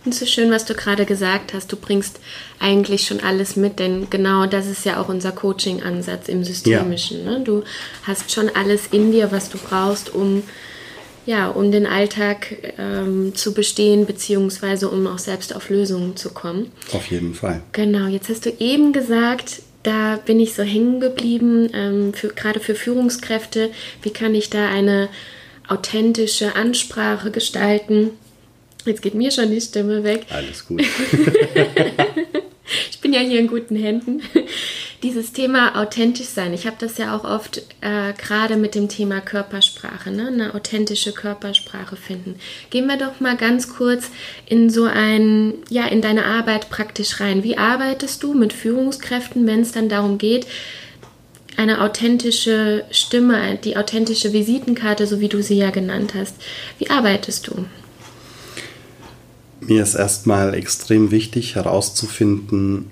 Und 0.05 0.15
so 0.15 0.25
schön, 0.25 0.49
was 0.49 0.65
du 0.65 0.75
gerade 0.75 1.05
gesagt 1.05 1.53
hast. 1.53 1.71
Du 1.71 1.75
bringst 1.75 2.19
eigentlich 2.59 3.05
schon 3.05 3.19
alles 3.19 3.57
mit, 3.57 3.79
denn 3.79 4.09
genau 4.09 4.45
das 4.45 4.65
ist 4.67 4.85
ja 4.85 5.01
auch 5.01 5.09
unser 5.09 5.33
Coaching-Ansatz 5.33 6.29
im 6.29 6.43
Systemischen. 6.43 7.25
Ja. 7.25 7.31
Ne? 7.31 7.43
Du 7.43 7.63
hast 8.03 8.31
schon 8.31 8.49
alles 8.49 8.87
in 8.91 9.11
dir, 9.11 9.31
was 9.31 9.49
du 9.49 9.57
brauchst, 9.57 10.13
um 10.13 10.43
ja, 11.29 11.47
um 11.47 11.71
den 11.71 11.85
Alltag 11.85 12.55
ähm, 12.79 13.35
zu 13.35 13.53
bestehen, 13.53 14.07
beziehungsweise 14.07 14.89
um 14.89 15.05
auch 15.05 15.19
selbst 15.19 15.55
auf 15.55 15.69
Lösungen 15.69 16.17
zu 16.17 16.31
kommen. 16.31 16.71
Auf 16.91 17.05
jeden 17.11 17.35
Fall. 17.35 17.61
Genau, 17.71 18.07
jetzt 18.07 18.29
hast 18.29 18.47
du 18.47 18.53
eben 18.57 18.93
gesagt, 18.93 19.61
da 19.83 20.17
bin 20.25 20.39
ich 20.39 20.55
so 20.55 20.63
hängen 20.63 20.99
geblieben, 20.99 21.69
ähm, 21.75 22.13
für, 22.15 22.29
gerade 22.29 22.59
für 22.59 22.73
Führungskräfte, 22.73 23.69
wie 24.01 24.09
kann 24.09 24.33
ich 24.33 24.49
da 24.49 24.69
eine 24.69 25.07
authentische 25.67 26.55
Ansprache 26.55 27.29
gestalten? 27.29 28.09
Jetzt 28.85 29.03
geht 29.03 29.13
mir 29.13 29.29
schon 29.29 29.51
die 29.51 29.61
Stimme 29.61 30.03
weg. 30.03 30.25
Alles 30.31 30.65
gut. 30.65 30.81
ich 32.89 32.99
bin 33.01 33.13
ja 33.13 33.19
hier 33.19 33.39
in 33.39 33.47
guten 33.47 33.75
Händen. 33.75 34.23
Dieses 35.01 35.31
Thema 35.31 35.81
authentisch 35.81 36.27
sein, 36.27 36.53
ich 36.53 36.67
habe 36.67 36.75
das 36.77 36.97
ja 36.97 37.15
auch 37.15 37.23
oft 37.23 37.59
äh, 37.79 38.11
gerade 38.17 38.57
mit 38.57 38.75
dem 38.75 38.89
Thema 38.89 39.21
Körpersprache, 39.21 40.11
ne? 40.11 40.27
eine 40.27 40.53
authentische 40.53 41.13
Körpersprache 41.13 41.95
finden. 41.95 42.35
Gehen 42.69 42.85
wir 42.87 42.97
doch 42.97 43.21
mal 43.21 43.37
ganz 43.37 43.69
kurz 43.69 44.09
in 44.45 44.69
so 44.69 44.83
ein, 44.83 45.53
ja, 45.69 45.85
in 45.85 46.01
deine 46.01 46.25
Arbeit 46.25 46.69
praktisch 46.69 47.21
rein. 47.21 47.45
Wie 47.45 47.57
arbeitest 47.57 48.23
du 48.23 48.33
mit 48.33 48.51
Führungskräften, 48.51 49.47
wenn 49.47 49.61
es 49.61 49.71
dann 49.71 49.87
darum 49.87 50.17
geht, 50.17 50.47
eine 51.55 51.81
authentische 51.81 52.85
Stimme, 52.91 53.57
die 53.57 53.77
authentische 53.77 54.33
Visitenkarte, 54.33 55.07
so 55.07 55.19
wie 55.19 55.27
du 55.27 55.43
sie 55.43 55.57
ja 55.57 55.71
genannt 55.71 56.13
hast. 56.15 56.35
Wie 56.77 56.89
arbeitest 56.89 57.47
du? 57.47 57.65
Mir 59.59 59.83
ist 59.83 59.95
erstmal 59.95 60.53
extrem 60.53 61.11
wichtig 61.11 61.55
herauszufinden, 61.55 62.91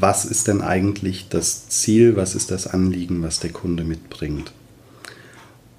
was 0.00 0.24
ist 0.24 0.48
denn 0.48 0.60
eigentlich 0.60 1.26
das 1.28 1.68
Ziel, 1.68 2.16
was 2.16 2.34
ist 2.34 2.50
das 2.50 2.66
Anliegen, 2.66 3.22
was 3.22 3.40
der 3.40 3.50
Kunde 3.50 3.84
mitbringt. 3.84 4.52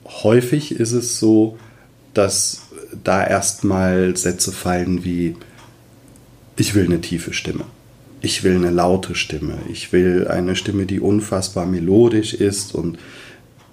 Häufig 0.05 0.71
ist 0.71 0.93
es 0.93 1.19
so, 1.19 1.57
dass 2.13 2.61
da 3.03 3.25
erstmal 3.25 4.15
Sätze 4.15 4.51
fallen 4.51 5.03
wie, 5.03 5.35
ich 6.57 6.75
will 6.75 6.85
eine 6.85 7.01
tiefe 7.01 7.33
Stimme, 7.33 7.65
ich 8.21 8.43
will 8.43 8.55
eine 8.55 8.71
laute 8.71 9.15
Stimme, 9.15 9.57
ich 9.69 9.91
will 9.91 10.27
eine 10.27 10.55
Stimme, 10.55 10.85
die 10.85 10.99
unfassbar 10.99 11.65
melodisch 11.65 12.33
ist 12.33 12.73
und, 12.73 12.97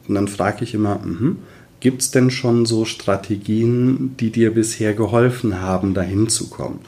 und 0.09 0.15
dann 0.15 0.29
frage 0.29 0.65
ich 0.65 0.75
immer, 0.75 0.99
mhm, 0.99 1.39
gibt 1.79 2.03
es 2.03 2.11
denn 2.11 2.31
schon 2.31 2.67
so 2.67 2.85
Strategien, 2.85 4.17
die 4.19 4.31
dir 4.31 4.53
bisher 4.55 4.95
geholfen 4.95 5.61
haben, 5.61 5.95
dahin 5.95 6.29
zu 6.29 6.49
kommen? 6.49 6.81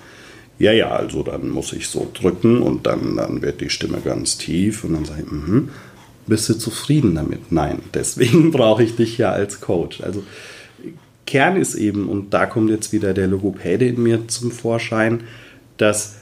Ja, 0.58 0.73
ja, 0.73 0.90
also 0.90 1.23
dann 1.23 1.50
muss 1.50 1.73
ich 1.73 1.88
so 1.88 2.11
drücken 2.12 2.62
und 2.62 2.87
dann, 2.87 3.16
dann 3.16 3.42
wird 3.42 3.61
die 3.61 3.70
Stimme 3.70 3.99
ganz 4.04 4.38
tief 4.38 4.84
und 4.84 4.94
dann 4.94 5.04
sage 5.04 5.23
ich, 5.23 5.30
mhm, 5.30 5.70
bist 6.26 6.49
du 6.49 6.54
zufrieden 6.54 7.14
damit? 7.14 7.50
Nein, 7.50 7.80
deswegen 7.94 8.50
brauche 8.50 8.82
ich 8.82 8.96
dich 8.96 9.18
ja 9.18 9.30
als 9.30 9.61
Coach. 9.61 10.00
Also 10.00 10.23
Kern 11.26 11.56
ist 11.56 11.75
eben, 11.75 12.08
und 12.08 12.34
da 12.34 12.46
kommt 12.46 12.70
jetzt 12.70 12.92
wieder 12.92 13.14
der 13.14 13.26
Logopäde 13.26 13.87
in 13.87 14.02
mir 14.02 14.28
zum 14.28 14.50
Vorschein, 14.50 15.25
dass 15.76 16.16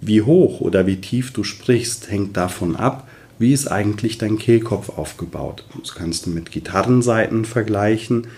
wie 0.00 0.22
hoch 0.22 0.60
oder 0.60 0.86
wie 0.86 0.96
tief 0.96 1.32
du 1.32 1.42
sprichst, 1.42 2.10
hängt 2.10 2.36
davon 2.36 2.76
ab, 2.76 3.08
wie 3.38 3.52
ist 3.52 3.66
eigentlich 3.66 4.18
dein 4.18 4.38
Kehlkopf 4.38 4.90
aufgebaut. 4.90 5.64
Das 5.80 5.94
kannst 5.94 6.26
du 6.26 6.30
mit 6.30 6.50
Gitarrenseiten 6.50 7.44
vergleichen. 7.44 8.28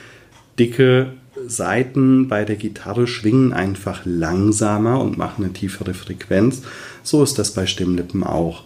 Dicke 0.59 1.15
Saiten 1.47 2.29
bei 2.29 2.45
der 2.45 2.57
Gitarre 2.57 3.07
schwingen 3.07 3.53
einfach 3.53 4.03
langsamer 4.05 5.01
und 5.01 5.19
machen 5.19 5.45
eine 5.45 5.53
tiefere 5.53 5.95
Frequenz. 5.95 6.63
So 7.03 7.23
ist 7.23 7.39
das 7.39 7.53
bei 7.53 7.67
Stimmlippen 7.67 8.25
auch. 8.25 8.65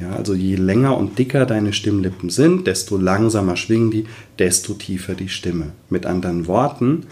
Ja, 0.00 0.12
also 0.12 0.34
je 0.34 0.54
länger 0.54 0.96
und 0.96 1.18
dicker 1.18 1.44
deine 1.44 1.72
Stimmlippen 1.72 2.30
sind, 2.30 2.66
desto 2.66 2.96
langsamer 2.96 3.56
schwingen 3.56 3.90
die, 3.90 4.06
desto 4.38 4.74
tiefer 4.74 5.14
die 5.14 5.28
Stimme. 5.28 5.72
Mit 5.90 6.06
anderen 6.06 6.46
Worten, 6.46 7.06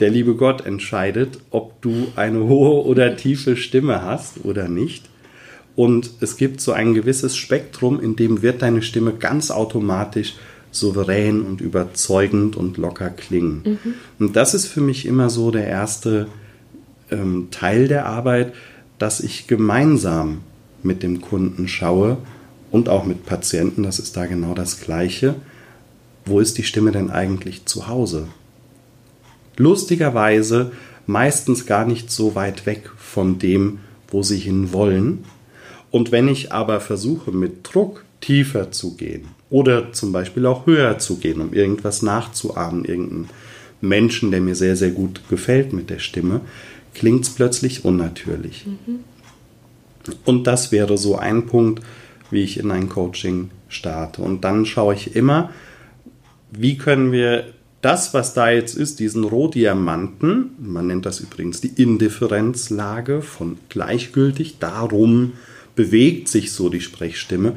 der 0.00 0.10
liebe 0.10 0.34
Gott 0.34 0.66
entscheidet, 0.66 1.38
ob 1.50 1.80
du 1.80 2.08
eine 2.16 2.40
hohe 2.40 2.84
oder 2.84 3.16
tiefe 3.16 3.56
Stimme 3.56 4.02
hast 4.02 4.44
oder 4.44 4.68
nicht. 4.68 5.08
Und 5.74 6.10
es 6.20 6.36
gibt 6.36 6.60
so 6.60 6.72
ein 6.72 6.92
gewisses 6.92 7.36
Spektrum, 7.36 7.98
in 7.98 8.14
dem 8.16 8.42
wird 8.42 8.60
deine 8.60 8.82
Stimme 8.82 9.14
ganz 9.14 9.50
automatisch 9.50 10.34
souverän 10.72 11.42
und 11.42 11.60
überzeugend 11.60 12.56
und 12.56 12.78
locker 12.78 13.10
klingen. 13.10 13.62
Mhm. 13.64 13.94
Und 14.18 14.36
das 14.36 14.54
ist 14.54 14.66
für 14.66 14.80
mich 14.80 15.06
immer 15.06 15.30
so 15.30 15.50
der 15.50 15.66
erste 15.66 16.26
ähm, 17.10 17.48
Teil 17.50 17.86
der 17.86 18.06
Arbeit, 18.06 18.52
dass 18.98 19.20
ich 19.20 19.46
gemeinsam 19.46 20.38
mit 20.82 21.02
dem 21.02 21.20
Kunden 21.20 21.68
schaue 21.68 22.16
und 22.70 22.88
auch 22.88 23.04
mit 23.04 23.26
Patienten, 23.26 23.82
das 23.82 23.98
ist 23.98 24.16
da 24.16 24.26
genau 24.26 24.54
das 24.54 24.80
Gleiche. 24.80 25.36
Wo 26.24 26.40
ist 26.40 26.56
die 26.58 26.64
Stimme 26.64 26.90
denn 26.90 27.10
eigentlich 27.10 27.66
zu 27.66 27.86
Hause? 27.88 28.28
Lustigerweise 29.56 30.72
meistens 31.06 31.66
gar 31.66 31.84
nicht 31.84 32.10
so 32.10 32.34
weit 32.34 32.64
weg 32.64 32.90
von 32.96 33.38
dem, 33.38 33.80
wo 34.08 34.22
sie 34.22 34.38
hin 34.38 34.72
wollen. 34.72 35.24
Und 35.90 36.12
wenn 36.12 36.28
ich 36.28 36.52
aber 36.52 36.80
versuche, 36.80 37.32
mit 37.32 37.58
Druck 37.62 38.04
tiefer 38.22 38.72
zu 38.72 38.96
gehen 38.96 39.26
oder 39.50 39.92
zum 39.92 40.12
Beispiel 40.12 40.46
auch 40.46 40.64
höher 40.66 40.98
zu 40.98 41.18
gehen, 41.18 41.42
um 41.42 41.52
irgendwas 41.52 42.00
nachzuahmen, 42.00 42.86
irgendeinen 42.86 43.28
Menschen, 43.82 44.30
der 44.30 44.40
mir 44.40 44.54
sehr, 44.54 44.76
sehr 44.76 44.90
gut 44.90 45.20
gefällt 45.28 45.74
mit 45.74 45.90
der 45.90 45.98
Stimme, 45.98 46.40
klingt 46.94 47.24
es 47.24 47.30
plötzlich 47.30 47.84
unnatürlich. 47.84 48.64
Mhm. 48.66 49.00
Und 50.24 50.46
das 50.46 50.72
wäre 50.72 50.96
so 50.96 51.16
ein 51.16 51.46
Punkt, 51.46 51.82
wie 52.30 52.42
ich 52.42 52.58
in 52.58 52.70
ein 52.70 52.88
Coaching 52.88 53.50
starte. 53.68 54.22
Und 54.22 54.42
dann 54.42 54.64
schaue 54.66 54.94
ich 54.94 55.14
immer, 55.14 55.50
wie 56.50 56.76
können 56.76 57.12
wir 57.12 57.44
das, 57.82 58.14
was 58.14 58.32
da 58.34 58.50
jetzt 58.50 58.76
ist, 58.76 59.00
diesen 59.00 59.24
Rohdiamanten, 59.24 60.50
man 60.58 60.86
nennt 60.86 61.04
das 61.04 61.20
übrigens 61.20 61.60
die 61.60 61.82
Indifferenzlage 61.82 63.22
von 63.22 63.58
gleichgültig, 63.68 64.58
darum 64.60 65.32
bewegt 65.74 66.28
sich 66.28 66.52
so 66.52 66.68
die 66.68 66.80
Sprechstimme, 66.80 67.54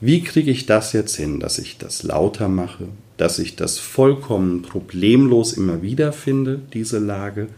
wie 0.00 0.22
kriege 0.22 0.50
ich 0.50 0.66
das 0.66 0.92
jetzt 0.92 1.16
hin, 1.16 1.40
dass 1.40 1.58
ich 1.58 1.78
das 1.78 2.02
lauter 2.02 2.48
mache, 2.48 2.88
dass 3.16 3.38
ich 3.38 3.56
das 3.56 3.78
vollkommen 3.78 4.62
problemlos 4.62 5.52
immer 5.52 5.82
wieder 5.82 6.12
finde, 6.12 6.60
diese 6.72 6.98
Lage, 6.98 7.48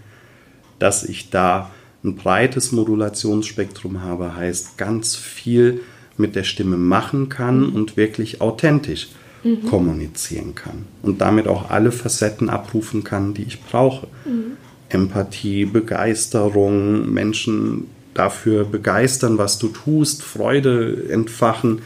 dass 0.79 1.05
ich 1.05 1.31
da 1.31 1.71
ein 2.03 2.17
breites 2.17 2.73
Modulationsspektrum 2.73 4.03
habe, 4.03 4.35
heißt 4.35 4.79
ganz 4.79 5.17
viel 5.17 5.83
mit 6.17 6.35
der 6.35 6.45
Stimme 6.45 6.77
machen 6.77 7.29
kann 7.29 7.69
und 7.69 7.97
wirklich 7.97 8.41
authentisch 8.41 9.09
mhm. 9.45 9.67
kommunizieren 9.67 10.55
kann 10.55 10.87
und 11.03 11.21
damit 11.21 11.47
auch 11.47 11.71
alle 11.71 11.93
Facetten 11.93 12.49
abrufen 12.49 13.05
kann, 13.05 13.35
die 13.35 13.43
ich 13.43 13.61
brauche. 13.63 14.07
Mhm. 14.25 14.53
Empathie, 14.89 15.67
Begeisterung, 15.67 17.13
Menschen 17.13 17.87
dafür 18.15 18.65
begeistern, 18.65 19.39
was 19.39 19.59
du 19.59 19.69
tust, 19.69 20.23
Freude 20.23 21.07
entfachen, 21.11 21.81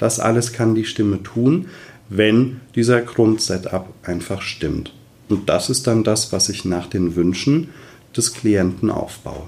das 0.00 0.18
alles 0.18 0.52
kann 0.52 0.74
die 0.74 0.84
Stimme 0.84 1.22
tun, 1.22 1.68
wenn 2.08 2.60
dieser 2.74 3.00
Grundsetup 3.02 3.92
einfach 4.02 4.42
stimmt. 4.42 4.92
Und 5.28 5.48
das 5.48 5.70
ist 5.70 5.86
dann 5.86 6.02
das, 6.02 6.32
was 6.32 6.48
ich 6.48 6.64
nach 6.64 6.88
den 6.88 7.14
Wünschen 7.14 7.68
des 8.16 8.34
Klienten 8.34 8.90
aufbaue. 8.90 9.46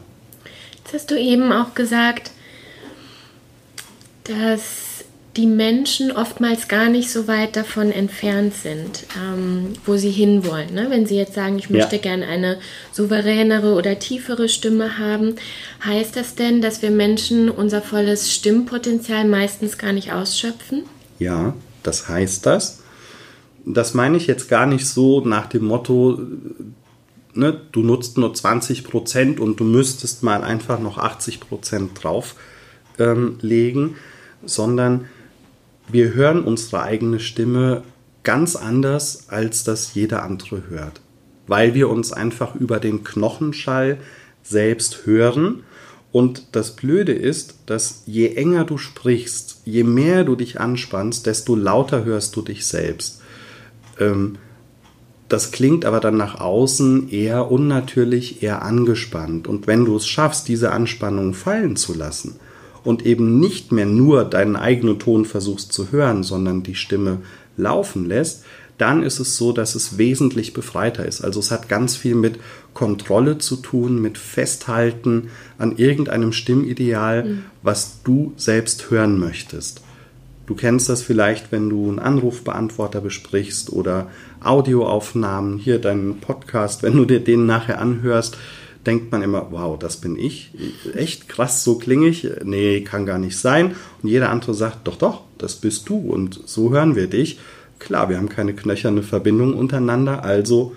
Jetzt 0.76 0.94
hast 0.94 1.10
du 1.10 1.18
eben 1.18 1.52
auch 1.52 1.74
gesagt, 1.74 2.30
dass 4.24 4.91
die 5.36 5.46
Menschen 5.46 6.12
oftmals 6.12 6.68
gar 6.68 6.90
nicht 6.90 7.10
so 7.10 7.26
weit 7.26 7.56
davon 7.56 7.90
entfernt 7.90 8.52
sind, 8.54 9.04
ähm, 9.18 9.72
wo 9.86 9.96
sie 9.96 10.10
hinwollen. 10.10 10.74
Ne? 10.74 10.88
Wenn 10.90 11.06
sie 11.06 11.16
jetzt 11.16 11.34
sagen, 11.34 11.58
ich 11.58 11.70
möchte 11.70 11.96
ja. 11.96 12.02
gerne 12.02 12.26
eine 12.26 12.58
souveränere 12.92 13.74
oder 13.74 13.98
tiefere 13.98 14.50
Stimme 14.50 14.98
haben, 14.98 15.36
heißt 15.84 16.16
das 16.16 16.34
denn, 16.34 16.60
dass 16.60 16.82
wir 16.82 16.90
Menschen 16.90 17.48
unser 17.48 17.80
volles 17.80 18.34
Stimmpotenzial 18.34 19.26
meistens 19.26 19.78
gar 19.78 19.94
nicht 19.94 20.12
ausschöpfen? 20.12 20.82
Ja, 21.18 21.54
das 21.82 22.08
heißt 22.08 22.44
das. 22.44 22.82
Das 23.64 23.94
meine 23.94 24.18
ich 24.18 24.26
jetzt 24.26 24.50
gar 24.50 24.66
nicht 24.66 24.86
so 24.86 25.22
nach 25.24 25.46
dem 25.46 25.64
Motto, 25.64 26.20
ne, 27.32 27.58
du 27.72 27.82
nutzt 27.82 28.18
nur 28.18 28.34
20 28.34 28.84
Prozent 28.84 29.40
und 29.40 29.60
du 29.60 29.64
müsstest 29.64 30.22
mal 30.22 30.44
einfach 30.44 30.78
noch 30.78 30.98
80 30.98 31.40
Prozent 31.40 31.92
drauflegen, 32.02 33.82
ähm, 33.84 33.96
sondern 34.44 35.06
wir 35.92 36.14
hören 36.14 36.42
unsere 36.42 36.82
eigene 36.82 37.20
Stimme 37.20 37.82
ganz 38.22 38.56
anders, 38.56 39.28
als 39.28 39.64
das 39.64 39.94
jeder 39.94 40.22
andere 40.22 40.64
hört. 40.68 41.00
Weil 41.46 41.74
wir 41.74 41.88
uns 41.88 42.12
einfach 42.12 42.54
über 42.54 42.80
den 42.80 43.04
Knochenschall 43.04 43.98
selbst 44.42 45.06
hören. 45.06 45.62
Und 46.10 46.48
das 46.52 46.76
Blöde 46.76 47.12
ist, 47.12 47.56
dass 47.66 48.02
je 48.06 48.34
enger 48.34 48.64
du 48.64 48.78
sprichst, 48.78 49.62
je 49.64 49.84
mehr 49.84 50.24
du 50.24 50.36
dich 50.36 50.60
anspannst, 50.60 51.26
desto 51.26 51.56
lauter 51.56 52.04
hörst 52.04 52.36
du 52.36 52.42
dich 52.42 52.66
selbst. 52.66 53.20
Ähm, 53.98 54.38
das 55.28 55.50
klingt 55.50 55.86
aber 55.86 56.00
dann 56.00 56.18
nach 56.18 56.38
außen 56.40 57.08
eher 57.08 57.50
unnatürlich, 57.50 58.42
eher 58.42 58.62
angespannt. 58.62 59.48
Und 59.48 59.66
wenn 59.66 59.86
du 59.86 59.96
es 59.96 60.06
schaffst, 60.06 60.46
diese 60.48 60.72
Anspannung 60.72 61.32
fallen 61.32 61.76
zu 61.76 61.94
lassen, 61.94 62.36
und 62.84 63.06
eben 63.06 63.38
nicht 63.38 63.72
mehr 63.72 63.86
nur 63.86 64.24
deinen 64.24 64.56
eigenen 64.56 64.98
Ton 64.98 65.24
versuchst 65.24 65.72
zu 65.72 65.92
hören, 65.92 66.22
sondern 66.22 66.62
die 66.62 66.74
Stimme 66.74 67.18
laufen 67.56 68.06
lässt, 68.06 68.44
dann 68.78 69.02
ist 69.02 69.20
es 69.20 69.36
so, 69.36 69.52
dass 69.52 69.74
es 69.74 69.98
wesentlich 69.98 70.54
befreiter 70.54 71.06
ist. 71.06 71.22
Also 71.22 71.38
es 71.40 71.50
hat 71.50 71.68
ganz 71.68 71.96
viel 71.96 72.14
mit 72.14 72.40
Kontrolle 72.74 73.38
zu 73.38 73.56
tun, 73.56 74.00
mit 74.00 74.18
Festhalten 74.18 75.30
an 75.58 75.76
irgendeinem 75.76 76.32
Stimmideal, 76.32 77.24
mhm. 77.24 77.44
was 77.62 78.02
du 78.02 78.32
selbst 78.36 78.90
hören 78.90 79.20
möchtest. 79.20 79.82
Du 80.46 80.56
kennst 80.56 80.88
das 80.88 81.02
vielleicht, 81.02 81.52
wenn 81.52 81.70
du 81.70 81.88
einen 81.88 82.00
Anrufbeantworter 82.00 83.00
besprichst 83.00 83.72
oder 83.72 84.10
Audioaufnahmen, 84.42 85.58
hier 85.58 85.78
deinen 85.78 86.18
Podcast, 86.18 86.82
wenn 86.82 86.96
du 86.96 87.04
dir 87.04 87.20
den 87.20 87.46
nachher 87.46 87.80
anhörst, 87.80 88.36
denkt 88.86 89.12
man 89.12 89.22
immer, 89.22 89.48
wow, 89.50 89.78
das 89.78 89.98
bin 89.98 90.16
ich. 90.16 90.50
Echt 90.94 91.28
krass, 91.28 91.62
so 91.64 91.76
klinge 91.76 92.08
ich. 92.08 92.28
Nee, 92.44 92.80
kann 92.82 93.06
gar 93.06 93.18
nicht 93.18 93.36
sein. 93.36 93.76
Und 94.02 94.08
jeder 94.08 94.30
andere 94.30 94.54
sagt, 94.54 94.86
doch, 94.88 94.96
doch, 94.96 95.22
das 95.38 95.56
bist 95.56 95.88
du. 95.88 95.96
Und 95.96 96.40
so 96.46 96.72
hören 96.72 96.96
wir 96.96 97.06
dich. 97.06 97.38
Klar, 97.78 98.08
wir 98.08 98.16
haben 98.16 98.28
keine 98.28 98.54
knöcherne 98.54 99.02
Verbindung 99.02 99.54
untereinander, 99.54 100.24
also 100.24 100.76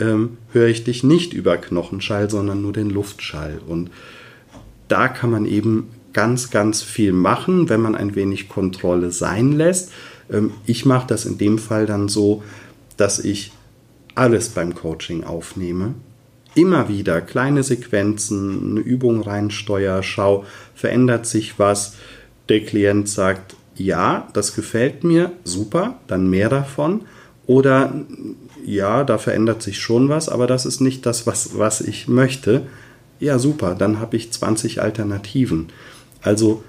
ähm, 0.00 0.38
höre 0.52 0.68
ich 0.68 0.84
dich 0.84 1.04
nicht 1.04 1.34
über 1.34 1.58
Knochenschall, 1.58 2.30
sondern 2.30 2.62
nur 2.62 2.72
den 2.72 2.88
Luftschall. 2.88 3.60
Und 3.66 3.90
da 4.88 5.08
kann 5.08 5.30
man 5.30 5.44
eben 5.44 5.88
ganz, 6.12 6.50
ganz 6.50 6.82
viel 6.82 7.12
machen, 7.12 7.68
wenn 7.68 7.82
man 7.82 7.94
ein 7.94 8.14
wenig 8.14 8.48
Kontrolle 8.48 9.10
sein 9.10 9.52
lässt. 9.52 9.92
Ähm, 10.30 10.52
ich 10.66 10.86
mache 10.86 11.06
das 11.06 11.26
in 11.26 11.36
dem 11.36 11.58
Fall 11.58 11.84
dann 11.84 12.08
so, 12.08 12.42
dass 12.96 13.18
ich 13.18 13.52
alles 14.14 14.48
beim 14.48 14.74
Coaching 14.74 15.24
aufnehme 15.24 15.94
immer 16.58 16.88
wieder 16.88 17.20
kleine 17.20 17.62
Sequenzen, 17.62 18.72
eine 18.72 18.80
Übung 18.80 19.22
reinsteuer, 19.22 20.02
schau, 20.02 20.44
verändert 20.74 21.24
sich 21.24 21.58
was. 21.58 21.94
Der 22.48 22.64
Klient 22.64 23.08
sagt, 23.08 23.54
ja, 23.76 24.26
das 24.32 24.56
gefällt 24.56 25.04
mir, 25.04 25.30
super, 25.44 25.98
dann 26.08 26.28
mehr 26.28 26.48
davon. 26.48 27.02
Oder 27.46 27.94
ja, 28.66 29.04
da 29.04 29.18
verändert 29.18 29.62
sich 29.62 29.78
schon 29.78 30.08
was, 30.08 30.28
aber 30.28 30.48
das 30.48 30.66
ist 30.66 30.80
nicht 30.80 31.06
das, 31.06 31.26
was, 31.26 31.56
was 31.56 31.80
ich 31.80 32.08
möchte. 32.08 32.66
Ja, 33.20 33.38
super, 33.38 33.76
dann 33.76 34.00
habe 34.00 34.16
ich 34.16 34.32
20 34.32 34.82
Alternativen. 34.82 35.68
Also 36.22 36.64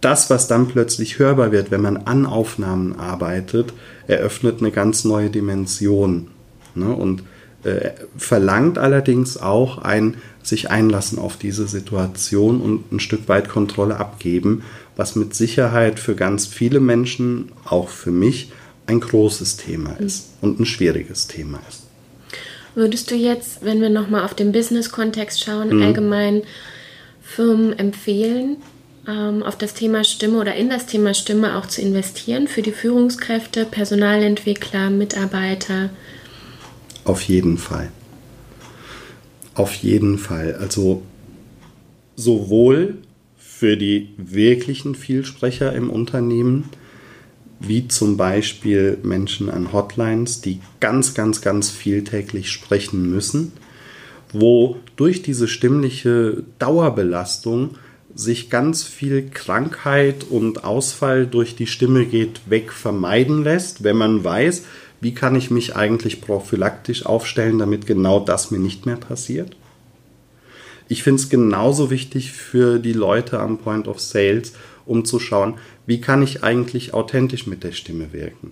das, 0.00 0.30
was 0.30 0.46
dann 0.46 0.68
plötzlich 0.68 1.18
hörbar 1.18 1.50
wird, 1.50 1.72
wenn 1.72 1.82
man 1.82 1.96
an 1.96 2.24
Aufnahmen 2.24 2.98
arbeitet, 2.98 3.72
eröffnet 4.06 4.60
eine 4.60 4.70
ganz 4.70 5.04
neue 5.04 5.28
Dimension. 5.28 6.28
Ne? 6.76 6.94
Und 6.94 7.24
äh, 7.64 7.90
verlangt 8.16 8.78
allerdings 8.78 9.36
auch 9.36 9.78
ein 9.78 10.16
sich 10.42 10.70
einlassen 10.70 11.18
auf 11.18 11.36
diese 11.36 11.68
Situation 11.68 12.60
und 12.60 12.92
ein 12.92 13.00
Stück 13.00 13.28
weit 13.28 13.48
Kontrolle 13.48 13.98
abgeben, 13.98 14.62
was 14.96 15.16
mit 15.16 15.34
Sicherheit 15.34 16.00
für 16.00 16.14
ganz 16.14 16.46
viele 16.46 16.80
Menschen, 16.80 17.52
auch 17.64 17.88
für 17.88 18.10
mich, 18.10 18.52
ein 18.86 19.00
großes 19.00 19.56
Thema 19.56 19.92
ist 20.00 20.28
mhm. 20.42 20.48
und 20.48 20.60
ein 20.60 20.66
schwieriges 20.66 21.26
Thema 21.26 21.60
ist. 21.68 21.82
Würdest 22.74 23.10
du 23.10 23.14
jetzt, 23.14 23.64
wenn 23.64 23.80
wir 23.80 23.90
nochmal 23.90 24.24
auf 24.24 24.34
den 24.34 24.52
Business-Kontext 24.52 25.42
schauen, 25.42 25.76
mhm. 25.76 25.82
allgemein 25.82 26.42
Firmen 27.22 27.78
empfehlen, 27.78 28.56
ähm, 29.06 29.42
auf 29.42 29.56
das 29.56 29.74
Thema 29.74 30.04
Stimme 30.04 30.38
oder 30.38 30.54
in 30.54 30.70
das 30.70 30.86
Thema 30.86 31.14
Stimme 31.14 31.56
auch 31.56 31.66
zu 31.66 31.80
investieren 31.80 32.48
für 32.48 32.62
die 32.62 32.72
Führungskräfte, 32.72 33.64
Personalentwickler, 33.64 34.90
Mitarbeiter? 34.90 35.90
Auf 37.10 37.22
jeden 37.22 37.58
Fall. 37.58 37.90
Auf 39.54 39.74
jeden 39.74 40.16
Fall. 40.16 40.54
Also 40.54 41.02
sowohl 42.14 42.98
für 43.36 43.76
die 43.76 44.10
wirklichen 44.16 44.94
Vielsprecher 44.94 45.72
im 45.72 45.90
Unternehmen, 45.90 46.68
wie 47.58 47.88
zum 47.88 48.16
Beispiel 48.16 48.96
Menschen 49.02 49.50
an 49.50 49.72
Hotlines, 49.72 50.40
die 50.40 50.60
ganz, 50.78 51.12
ganz, 51.12 51.40
ganz 51.40 51.68
viel 51.68 52.04
täglich 52.04 52.48
sprechen 52.48 53.10
müssen, 53.10 53.50
wo 54.32 54.76
durch 54.94 55.20
diese 55.20 55.48
stimmliche 55.48 56.44
Dauerbelastung 56.60 57.70
sich 58.14 58.50
ganz 58.50 58.84
viel 58.84 59.30
Krankheit 59.30 60.22
und 60.30 60.62
Ausfall 60.62 61.26
durch 61.26 61.56
die 61.56 61.66
Stimme 61.66 62.06
geht 62.06 62.48
weg 62.48 62.70
vermeiden 62.70 63.42
lässt, 63.42 63.82
wenn 63.82 63.96
man 63.96 64.22
weiß, 64.22 64.62
wie 65.00 65.14
kann 65.14 65.34
ich 65.34 65.50
mich 65.50 65.76
eigentlich 65.76 66.20
prophylaktisch 66.20 67.06
aufstellen, 67.06 67.58
damit 67.58 67.86
genau 67.86 68.20
das 68.20 68.50
mir 68.50 68.58
nicht 68.58 68.86
mehr 68.86 68.96
passiert? 68.96 69.56
Ich 70.88 71.02
finde 71.02 71.22
es 71.22 71.30
genauso 71.30 71.90
wichtig 71.90 72.32
für 72.32 72.78
die 72.78 72.92
Leute 72.92 73.38
am 73.38 73.58
Point 73.58 73.86
of 73.86 74.00
Sales, 74.00 74.54
um 74.84 75.04
zu 75.04 75.20
schauen, 75.20 75.54
wie 75.86 76.00
kann 76.00 76.22
ich 76.22 76.42
eigentlich 76.42 76.92
authentisch 76.94 77.46
mit 77.46 77.62
der 77.64 77.72
Stimme 77.72 78.12
wirken. 78.12 78.50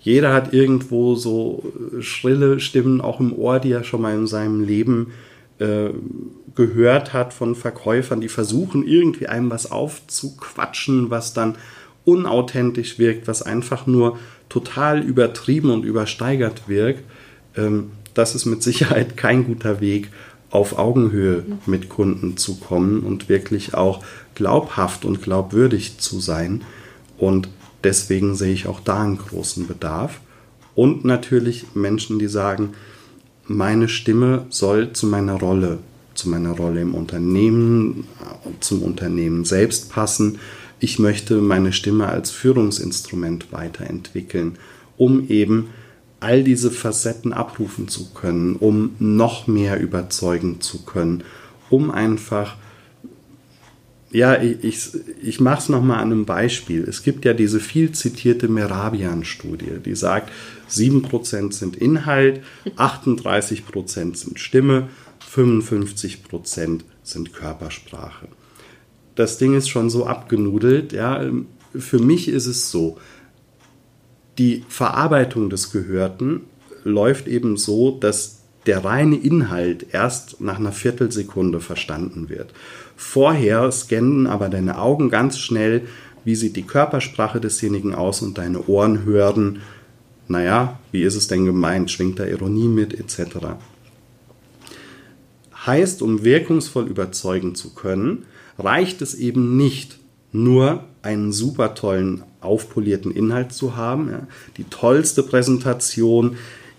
Jeder 0.00 0.32
hat 0.32 0.54
irgendwo 0.54 1.14
so 1.14 1.62
äh, 1.98 2.02
schrille 2.02 2.60
Stimmen 2.60 3.00
auch 3.00 3.20
im 3.20 3.32
Ohr, 3.32 3.58
die 3.58 3.72
er 3.72 3.84
schon 3.84 4.02
mal 4.02 4.14
in 4.14 4.26
seinem 4.26 4.62
Leben 4.62 5.12
äh, 5.58 5.90
gehört 6.54 7.12
hat 7.12 7.34
von 7.34 7.54
Verkäufern, 7.54 8.20
die 8.20 8.28
versuchen 8.28 8.86
irgendwie 8.86 9.26
einem 9.26 9.50
was 9.50 9.70
aufzuquatschen, 9.70 11.10
was 11.10 11.34
dann 11.34 11.56
unauthentisch 12.04 12.98
wirkt, 12.98 13.28
was 13.28 13.42
einfach 13.42 13.86
nur 13.86 14.18
total 14.48 15.02
übertrieben 15.02 15.70
und 15.70 15.84
übersteigert 15.84 16.68
wirkt, 16.68 17.04
ähm, 17.56 17.90
das 18.14 18.34
ist 18.34 18.46
mit 18.46 18.62
Sicherheit 18.62 19.16
kein 19.16 19.44
guter 19.44 19.80
Weg, 19.80 20.10
auf 20.50 20.78
Augenhöhe 20.78 21.44
mit 21.66 21.88
Kunden 21.88 22.36
zu 22.36 22.56
kommen 22.56 23.00
und 23.00 23.28
wirklich 23.28 23.74
auch 23.74 24.02
glaubhaft 24.34 25.04
und 25.04 25.22
glaubwürdig 25.22 25.98
zu 25.98 26.18
sein. 26.18 26.62
Und 27.18 27.48
deswegen 27.84 28.34
sehe 28.34 28.52
ich 28.52 28.66
auch 28.66 28.80
da 28.80 29.02
einen 29.02 29.18
großen 29.18 29.68
Bedarf. 29.68 30.20
Und 30.74 31.04
natürlich 31.04 31.66
Menschen, 31.74 32.18
die 32.18 32.26
sagen, 32.26 32.70
meine 33.46 33.88
Stimme 33.88 34.46
soll 34.50 34.92
zu 34.92 35.06
meiner 35.06 35.34
Rolle, 35.34 35.78
zu 36.14 36.28
meiner 36.28 36.52
Rolle 36.52 36.80
im 36.80 36.94
Unternehmen, 36.94 38.08
zum 38.58 38.82
Unternehmen 38.82 39.44
selbst 39.44 39.90
passen 39.90 40.40
ich 40.80 40.98
möchte 40.98 41.36
meine 41.36 41.72
Stimme 41.72 42.08
als 42.08 42.30
Führungsinstrument 42.30 43.52
weiterentwickeln, 43.52 44.58
um 44.96 45.28
eben 45.28 45.68
all 46.20 46.42
diese 46.42 46.70
Facetten 46.70 47.32
abrufen 47.32 47.88
zu 47.88 48.12
können, 48.12 48.56
um 48.56 48.96
noch 48.98 49.46
mehr 49.46 49.80
überzeugen 49.80 50.60
zu 50.60 50.84
können, 50.84 51.24
um 51.70 51.90
einfach 51.90 52.56
Ja, 54.12 54.42
ich, 54.42 54.64
ich, 54.64 54.88
ich 55.22 55.40
mache 55.40 55.60
es 55.60 55.68
nochmal 55.68 55.98
an 55.98 56.10
einem 56.10 56.24
Beispiel. 56.24 56.82
Es 56.82 57.04
gibt 57.04 57.24
ja 57.24 57.32
diese 57.32 57.60
viel 57.60 57.92
zitierte 57.92 58.48
Merabian-Studie, 58.48 59.78
die 59.84 59.94
sagt, 59.94 60.32
7% 60.68 61.52
sind 61.52 61.76
Inhalt, 61.76 62.42
38% 62.76 64.16
sind 64.16 64.40
Stimme, 64.40 64.88
55% 65.32 66.80
sind 67.04 67.32
Körpersprache. 67.32 68.26
Das 69.20 69.36
Ding 69.36 69.54
ist 69.54 69.68
schon 69.68 69.90
so 69.90 70.06
abgenudelt. 70.06 70.94
Ja. 70.94 71.22
Für 71.78 71.98
mich 71.98 72.26
ist 72.26 72.46
es 72.46 72.70
so, 72.70 72.96
die 74.38 74.64
Verarbeitung 74.66 75.50
des 75.50 75.72
Gehörten 75.72 76.40
läuft 76.84 77.28
eben 77.28 77.58
so, 77.58 77.90
dass 77.90 78.38
der 78.64 78.82
reine 78.82 79.16
Inhalt 79.16 79.88
erst 79.92 80.40
nach 80.40 80.58
einer 80.58 80.72
Viertelsekunde 80.72 81.60
verstanden 81.60 82.30
wird. 82.30 82.54
Vorher 82.96 83.70
scannen 83.70 84.26
aber 84.26 84.48
deine 84.48 84.78
Augen 84.78 85.10
ganz 85.10 85.38
schnell, 85.38 85.82
wie 86.24 86.34
sieht 86.34 86.56
die 86.56 86.66
Körpersprache 86.66 87.42
desjenigen 87.42 87.94
aus 87.94 88.22
und 88.22 88.38
deine 88.38 88.68
Ohren 88.68 89.04
hören, 89.04 89.60
naja, 90.28 90.78
wie 90.92 91.02
ist 91.02 91.16
es 91.16 91.28
denn 91.28 91.44
gemeint, 91.44 91.90
schwingt 91.90 92.18
da 92.18 92.24
Ironie 92.24 92.68
mit, 92.68 92.98
etc. 92.98 93.36
Heißt, 95.66 96.00
um 96.00 96.24
wirkungsvoll 96.24 96.86
überzeugen 96.86 97.54
zu 97.54 97.74
können, 97.74 98.24
reicht 98.60 99.02
es 99.02 99.14
eben 99.14 99.56
nicht, 99.56 99.98
nur 100.32 100.84
einen 101.02 101.32
super 101.32 101.74
tollen, 101.74 102.22
aufpolierten 102.40 103.10
Inhalt 103.10 103.52
zu 103.52 103.76
haben, 103.76 104.10
ja, 104.10 104.26
die 104.56 104.64
tollste 104.64 105.22
Präsentation, 105.22 106.36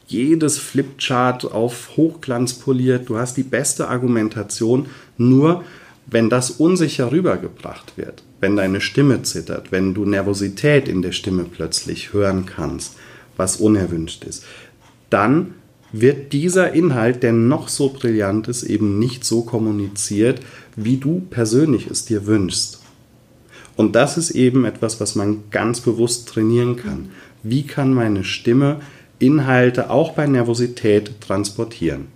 jedes 0.07 0.57
Flipchart 0.57 1.45
auf 1.45 1.95
Hochglanz 1.95 2.53
poliert, 2.53 3.09
du 3.09 3.17
hast 3.17 3.37
die 3.37 3.43
beste 3.43 3.87
Argumentation, 3.87 4.87
nur 5.17 5.63
wenn 6.07 6.29
das 6.29 6.51
unsicher 6.51 7.11
rübergebracht 7.11 7.97
wird, 7.97 8.23
wenn 8.39 8.55
deine 8.55 8.81
Stimme 8.81 9.21
zittert, 9.23 9.71
wenn 9.71 9.93
du 9.93 10.05
Nervosität 10.05 10.87
in 10.87 11.01
der 11.01 11.13
Stimme 11.13 11.45
plötzlich 11.45 12.11
hören 12.11 12.45
kannst, 12.45 12.95
was 13.37 13.57
unerwünscht 13.57 14.23
ist, 14.25 14.43
dann 15.09 15.53
wird 15.91 16.33
dieser 16.33 16.73
Inhalt, 16.73 17.23
der 17.23 17.33
noch 17.33 17.67
so 17.67 17.89
brillant 17.89 18.47
ist, 18.47 18.63
eben 18.63 18.99
nicht 18.99 19.25
so 19.25 19.41
kommuniziert, 19.41 20.41
wie 20.75 20.97
du 20.97 21.21
persönlich 21.29 21.87
es 21.87 22.05
dir 22.05 22.25
wünschst. 22.25 22.81
Und 23.75 23.95
das 23.95 24.17
ist 24.17 24.31
eben 24.31 24.65
etwas, 24.65 24.99
was 24.99 25.15
man 25.15 25.43
ganz 25.49 25.81
bewusst 25.81 26.27
trainieren 26.27 26.75
kann. 26.75 27.09
Wie 27.43 27.63
kann 27.63 27.93
meine 27.93 28.23
Stimme 28.23 28.81
Inhalte 29.19 29.89
auch 29.89 30.13
bei 30.13 30.27
Nervosität 30.27 31.19
transportieren? 31.21 32.07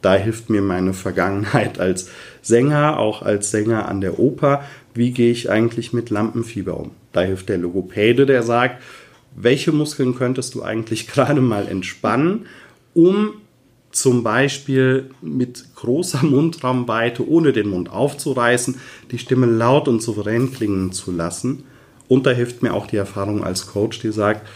Da 0.00 0.14
hilft 0.14 0.50
mir 0.50 0.62
meine 0.62 0.94
Vergangenheit 0.94 1.78
als 1.78 2.08
Sänger, 2.42 2.98
auch 2.98 3.22
als 3.22 3.50
Sänger 3.50 3.88
an 3.88 4.00
der 4.00 4.18
Oper. 4.18 4.64
Wie 4.94 5.12
gehe 5.12 5.30
ich 5.30 5.48
eigentlich 5.48 5.92
mit 5.92 6.10
Lampenfieber 6.10 6.76
um? 6.76 6.90
Da 7.12 7.20
hilft 7.20 7.48
der 7.48 7.58
Logopäde, 7.58 8.26
der 8.26 8.42
sagt, 8.42 8.82
welche 9.34 9.72
Muskeln 9.72 10.14
könntest 10.14 10.54
du 10.54 10.62
eigentlich 10.62 11.06
gerade 11.12 11.40
mal 11.40 11.68
entspannen, 11.68 12.46
um 12.94 13.34
zum 13.90 14.22
Beispiel 14.22 15.10
mit 15.20 15.74
großer 15.76 16.22
Mundraumweite, 16.22 17.28
ohne 17.28 17.52
den 17.52 17.68
Mund 17.68 17.90
aufzureißen, 17.90 18.80
die 19.10 19.18
Stimme 19.18 19.46
laut 19.46 19.88
und 19.88 20.02
souverän 20.02 20.52
klingen 20.52 20.92
zu 20.92 21.12
lassen. 21.12 21.64
Und 22.08 22.26
da 22.26 22.30
hilft 22.30 22.62
mir 22.62 22.74
auch 22.74 22.86
die 22.86 22.96
Erfahrung 22.96 23.44
als 23.44 23.68
Coach, 23.68 24.00
die 24.00 24.12
sagt, 24.12 24.46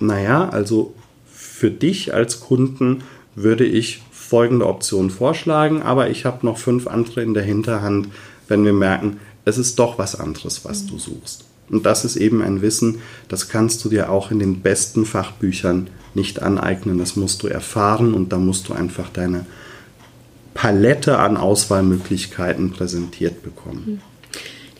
naja, 0.00 0.48
also 0.48 0.94
für 1.26 1.70
dich 1.70 2.14
als 2.14 2.40
Kunden 2.40 3.02
würde 3.34 3.64
ich 3.64 4.02
folgende 4.10 4.66
Option 4.66 5.10
vorschlagen, 5.10 5.82
aber 5.82 6.10
ich 6.10 6.24
habe 6.24 6.44
noch 6.44 6.58
fünf 6.58 6.86
andere 6.86 7.22
in 7.22 7.34
der 7.34 7.42
Hinterhand, 7.42 8.08
wenn 8.46 8.64
wir 8.64 8.72
merken, 8.72 9.18
es 9.44 9.58
ist 9.58 9.78
doch 9.78 9.98
was 9.98 10.14
anderes, 10.18 10.64
was 10.64 10.86
du 10.86 10.98
suchst. 10.98 11.44
Und 11.70 11.86
das 11.86 12.04
ist 12.04 12.16
eben 12.16 12.42
ein 12.42 12.62
Wissen, 12.62 13.00
das 13.28 13.48
kannst 13.48 13.84
du 13.84 13.88
dir 13.88 14.10
auch 14.10 14.30
in 14.30 14.38
den 14.38 14.60
besten 14.60 15.04
Fachbüchern 15.04 15.88
nicht 16.14 16.42
aneignen. 16.42 16.98
Das 16.98 17.16
musst 17.16 17.42
du 17.42 17.48
erfahren 17.48 18.14
und 18.14 18.32
da 18.32 18.38
musst 18.38 18.68
du 18.68 18.74
einfach 18.74 19.08
deine 19.10 19.46
Palette 20.54 21.18
an 21.18 21.36
Auswahlmöglichkeiten 21.36 22.72
präsentiert 22.72 23.42
bekommen. 23.42 24.02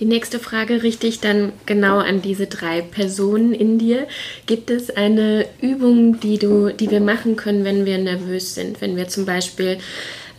Die 0.01 0.05
nächste 0.05 0.38
Frage 0.38 0.83
richte 0.83 1.09
ich 1.09 1.20
dann 1.20 1.53
genau 1.66 1.98
an 1.98 2.22
diese 2.22 2.46
drei 2.46 2.83
Personen 2.83 3.53
in 3.53 3.79
dir. 3.79 4.07
Gibt 4.46 4.70
es 4.70 4.90
eine 4.90 5.46
Übung, 5.61 6.20
die, 6.20 6.38
du, 6.38 6.72
die 6.72 6.90
wir 6.90 7.01
machen 7.01 7.35
können, 7.35 7.64
wenn 7.64 7.85
wir 7.85 7.98
nervös 7.98 8.55
sind? 8.55 8.81
Wenn 8.81 8.96
wir 8.96 9.09
zum 9.09 9.27
Beispiel 9.27 9.79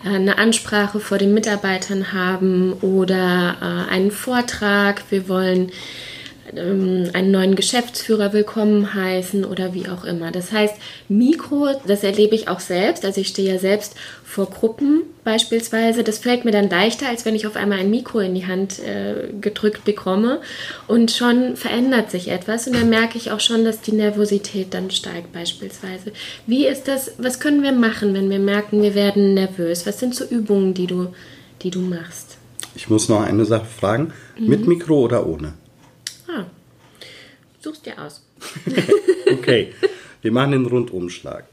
äh, 0.06 0.10
eine 0.10 0.38
Ansprache 0.38 1.02
vor 1.02 1.18
den 1.18 1.34
Mitarbeitern 1.34 2.14
haben 2.14 2.74
oder 2.82 3.58
äh, 3.62 3.92
einen 3.92 4.12
Vortrag, 4.12 5.04
wir 5.10 5.28
wollen 5.28 5.72
ähm, 6.56 7.10
einen 7.14 7.32
neuen 7.32 7.56
Geschäftsführer 7.56 8.34
willkommen 8.34 8.94
heißen 8.94 9.46
oder 9.46 9.74
wie 9.74 9.88
auch 9.88 10.04
immer. 10.04 10.32
Das 10.32 10.52
heißt, 10.52 10.76
Mikro, 11.08 11.70
das 11.86 12.04
erlebe 12.04 12.36
ich 12.36 12.48
auch 12.48 12.60
selbst. 12.60 13.06
Also 13.06 13.22
ich 13.22 13.28
stehe 13.28 13.54
ja 13.54 13.60
selbst 13.60 13.96
vor 14.24 14.50
Gruppen 14.50 15.02
beispielsweise. 15.24 16.04
Das 16.04 16.20
fällt 16.20 16.46
mir 16.46 16.52
dann 16.52 16.70
leichter, 16.70 17.08
als 17.08 17.26
wenn 17.26 17.36
ich 17.36 17.48
auf 17.48 17.56
einmal 17.56 17.80
ein 17.80 17.90
Mikro 17.90 18.20
in 18.20 18.36
die 18.36 18.48
Hand 18.48 18.80
äh, 18.80 19.30
gedrückt 19.40 19.86
bekomme. 19.86 20.40
Und 20.88 21.12
schon 21.12 21.56
verändert 21.56 22.12
sich 22.12 22.30
etwas. 22.30 22.68
Und 22.68 22.76
dann 22.76 22.90
merke 22.90 23.18
ich 23.18 23.32
auch 23.32 23.40
schon, 23.40 23.66
dass 23.66 23.82
die 23.82 23.94
Nervosität 23.94 24.74
dann 24.74 24.92
steigt 24.92 25.34
beispielsweise. 25.34 26.12
Wie 26.48 26.68
ist 26.68 26.88
das, 26.88 27.14
was 27.18 27.40
können 27.40 27.64
wir 27.64 27.72
machen, 27.72 28.14
wenn 28.14 28.30
wir 28.30 28.40
merken, 28.40 28.82
wir 28.82 28.96
werden 28.96 29.34
nervös? 29.34 29.86
Was 29.86 30.00
sind 30.00 30.16
so 30.16 30.26
Übungen, 30.26 30.74
die 30.74 30.88
du, 30.88 31.08
die 31.62 31.72
du 31.72 31.80
machst? 31.80 32.38
Ich 32.76 32.90
muss 32.90 33.10
noch 33.10 33.22
eine 33.22 33.46
Sache 33.46 33.66
fragen. 33.66 34.14
Mhm. 34.38 34.48
Mit 34.48 34.68
Mikro 34.68 35.00
oder 35.02 35.26
ohne? 35.26 35.54
Ah, 36.30 36.46
suchst 37.60 37.86
dir 37.86 38.00
aus. 38.00 38.24
okay, 39.32 39.74
wir 40.22 40.32
machen 40.32 40.52
den 40.52 40.66
Rundumschlag. 40.66 41.46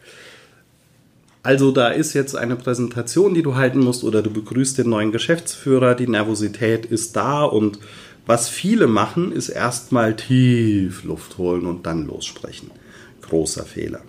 Also 1.43 1.71
da 1.71 1.89
ist 1.89 2.13
jetzt 2.13 2.35
eine 2.35 2.57
Präsentation, 2.57 3.33
die 3.33 3.43
du 3.43 3.55
halten 3.55 3.79
musst 3.79 4.05
oder 4.05 4.21
du 4.21 4.31
begrüßt 4.31 4.79
den 4.79 4.91
neuen 4.91 5.13
Geschäftsführer, 5.13 5.95
die 5.95 6.09
Nervosität 6.09 6.85
ist 6.85 7.15
da 7.15 7.45
und 7.45 7.79
was 8.27 8.49
viele 8.49 8.89
machen, 8.89 9.31
ist 9.31 9.49
erstmal 9.49 10.17
tief 10.17 11.05
Luft 11.05 11.39
holen 11.39 11.65
und 11.65 11.87
dann 11.87 12.09
lossprechen. 12.09 12.73
Großer 13.23 13.65
Fehler. 13.65 14.01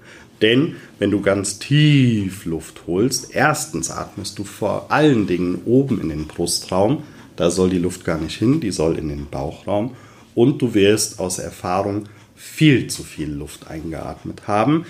Denn 0.42 0.76
wenn 0.98 1.12
du 1.12 1.22
ganz 1.22 1.60
tief 1.60 2.46
Luft 2.46 2.82
holst, 2.88 3.34
erstens 3.34 3.92
atmest 3.92 4.40
du 4.40 4.44
vor 4.44 4.92
allen 4.92 5.28
Dingen 5.28 5.62
oben 5.66 6.02
in 6.02 6.10
den 6.10 6.26
Brustraum, 6.26 7.04
da 7.36 7.52
soll 7.52 7.70
die 7.70 7.78
Luft 7.78 8.04
gar 8.04 8.18
nicht 8.18 8.38
hin, 8.38 8.60
die 8.60 8.72
soll 8.72 8.98
in 8.98 9.10
den 9.10 9.28
Bauchraum 9.30 9.96
und 10.38 10.62
du 10.62 10.76
wirst 10.76 11.20
aus 11.20 11.40
Erfahrung 11.40 12.04
viel 12.36 12.86
zu 12.86 13.02
viel 13.02 13.32
Luft 13.32 13.72
eingeatmet 13.72 14.48
haben. 14.48 14.86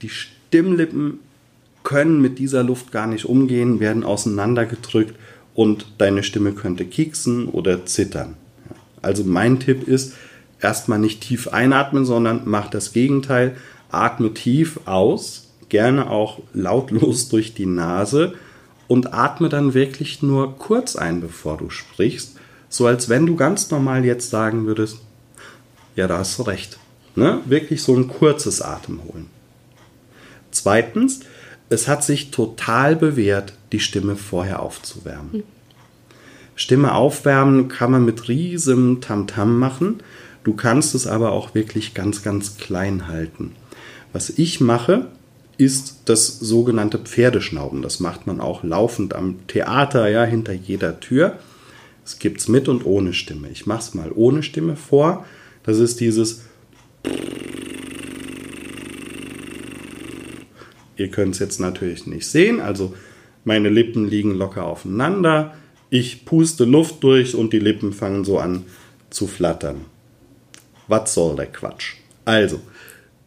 Die 0.00 0.08
Stimmlippen 0.08 1.18
können 1.82 2.22
mit 2.22 2.38
dieser 2.38 2.62
Luft 2.62 2.92
gar 2.92 3.06
nicht 3.06 3.26
umgehen, 3.26 3.78
werden 3.78 4.04
auseinandergedrückt 4.04 5.14
und 5.54 5.86
deine 5.98 6.22
Stimme 6.22 6.52
könnte 6.52 6.86
kieksen 6.86 7.46
oder 7.46 7.84
zittern. 7.84 8.38
Also 9.02 9.22
mein 9.22 9.60
Tipp 9.60 9.86
ist, 9.86 10.14
erstmal 10.62 10.98
nicht 10.98 11.20
tief 11.20 11.48
einatmen, 11.48 12.06
sondern 12.06 12.44
mach 12.46 12.70
das 12.70 12.94
Gegenteil. 12.94 13.54
Atme 13.90 14.32
tief 14.32 14.80
aus, 14.86 15.50
gerne 15.68 16.08
auch 16.08 16.40
lautlos 16.54 17.28
durch 17.28 17.52
die 17.52 17.66
Nase 17.66 18.32
und 18.88 19.12
atme 19.12 19.50
dann 19.50 19.74
wirklich 19.74 20.22
nur 20.22 20.56
kurz 20.56 20.96
ein, 20.96 21.20
bevor 21.20 21.58
du 21.58 21.68
sprichst 21.68 22.35
so 22.68 22.86
als 22.86 23.08
wenn 23.08 23.26
du 23.26 23.36
ganz 23.36 23.70
normal 23.70 24.04
jetzt 24.04 24.30
sagen 24.30 24.66
würdest, 24.66 24.98
ja, 25.94 26.06
da 26.06 26.18
hast 26.18 26.38
du 26.38 26.42
recht. 26.42 26.78
Ne? 27.14 27.40
Wirklich 27.46 27.82
so 27.82 27.96
ein 27.96 28.08
kurzes 28.08 28.60
Atem 28.60 29.00
holen. 29.04 29.26
Zweitens, 30.50 31.20
es 31.68 31.88
hat 31.88 32.04
sich 32.04 32.30
total 32.30 32.96
bewährt, 32.96 33.54
die 33.72 33.80
Stimme 33.80 34.16
vorher 34.16 34.60
aufzuwärmen. 34.60 35.32
Mhm. 35.32 35.42
Stimme 36.54 36.94
aufwärmen 36.94 37.68
kann 37.68 37.90
man 37.90 38.04
mit 38.04 38.28
riesem 38.28 39.00
Tamtam 39.00 39.58
machen. 39.58 40.00
Du 40.42 40.54
kannst 40.54 40.94
es 40.94 41.06
aber 41.06 41.32
auch 41.32 41.54
wirklich 41.54 41.92
ganz, 41.92 42.22
ganz 42.22 42.56
klein 42.56 43.08
halten. 43.08 43.52
Was 44.12 44.30
ich 44.30 44.60
mache, 44.60 45.08
ist 45.58 46.02
das 46.06 46.38
sogenannte 46.38 46.98
Pferdeschnauben. 46.98 47.82
Das 47.82 48.00
macht 48.00 48.26
man 48.26 48.40
auch 48.40 48.62
laufend 48.62 49.14
am 49.14 49.46
Theater, 49.46 50.08
ja, 50.08 50.24
hinter 50.24 50.52
jeder 50.52 51.00
Tür. 51.00 51.38
Es 52.06 52.20
gibt 52.20 52.40
es 52.40 52.46
mit 52.46 52.68
und 52.68 52.86
ohne 52.86 53.12
Stimme. 53.12 53.48
Ich 53.50 53.66
mache 53.66 53.80
es 53.80 53.94
mal 53.94 54.12
ohne 54.14 54.44
Stimme 54.44 54.76
vor. 54.76 55.26
Das 55.64 55.80
ist 55.80 55.98
dieses. 55.98 56.42
Ihr 60.96 61.08
könnt 61.08 61.34
es 61.34 61.40
jetzt 61.40 61.58
natürlich 61.58 62.06
nicht 62.06 62.28
sehen. 62.28 62.60
Also 62.60 62.94
meine 63.44 63.70
Lippen 63.70 64.08
liegen 64.08 64.36
locker 64.36 64.64
aufeinander. 64.64 65.56
Ich 65.90 66.24
puste 66.24 66.64
Luft 66.64 67.02
durch 67.02 67.34
und 67.34 67.52
die 67.52 67.58
Lippen 67.58 67.92
fangen 67.92 68.24
so 68.24 68.38
an 68.38 68.64
zu 69.10 69.26
flattern. 69.26 69.84
Was 70.86 71.12
soll 71.12 71.34
der 71.34 71.46
Quatsch? 71.46 71.94
Also, 72.24 72.60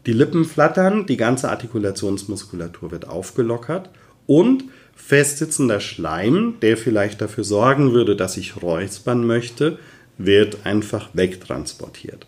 die 0.06 0.14
Lippen 0.14 0.46
flattern, 0.46 1.06
die 1.06 1.18
ganze 1.18 1.50
Artikulationsmuskulatur 1.50 2.92
wird 2.92 3.08
aufgelockert 3.10 3.90
und 4.26 4.64
Festsitzender 5.06 5.80
Schleim, 5.80 6.56
der 6.62 6.78
vielleicht 6.78 7.22
dafür 7.22 7.44
sorgen 7.44 7.94
würde, 7.94 8.16
dass 8.16 8.38
ich 8.38 8.62
räuspern 8.62 9.26
möchte, 9.26 9.80
wird 10.20 10.66
einfach 10.66 11.10
wegtransportiert. 11.14 12.28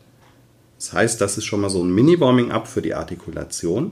Das 0.78 0.94
heißt, 0.94 1.22
das 1.22 1.38
ist 1.38 1.46
schon 1.46 1.62
mal 1.62 1.70
so 1.70 1.84
ein 1.84 1.94
Mini-Warming-up 1.94 2.68
für 2.68 2.82
die 2.82 2.96
Artikulation. 2.96 3.92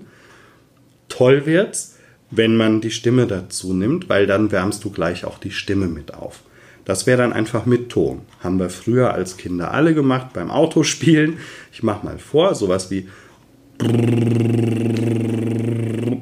Toll 1.07 1.45
wird's, 1.45 1.97
wenn 2.31 2.57
man 2.57 2.81
die 2.81 2.89
Stimme 2.89 3.27
dazu 3.27 3.73
nimmt, 3.73 4.09
weil 4.09 4.25
dann 4.25 4.51
wärmst 4.51 4.83
du 4.83 4.89
gleich 4.89 5.23
auch 5.25 5.37
die 5.37 5.51
Stimme 5.51 5.87
mit 5.87 6.15
auf. 6.15 6.39
Das 6.85 7.05
wäre 7.05 7.19
dann 7.19 7.33
einfach 7.33 7.67
mit 7.67 7.89
Ton. 7.89 8.21
Haben 8.39 8.57
wir 8.57 8.71
früher 8.71 9.13
als 9.13 9.37
Kinder 9.37 9.71
alle 9.71 9.93
gemacht 9.93 10.33
beim 10.33 10.49
Autospielen. 10.49 11.37
Ich 11.71 11.83
mache 11.83 12.03
mal 12.05 12.17
vor, 12.17 12.55
sowas 12.55 12.89
wie 12.89 13.07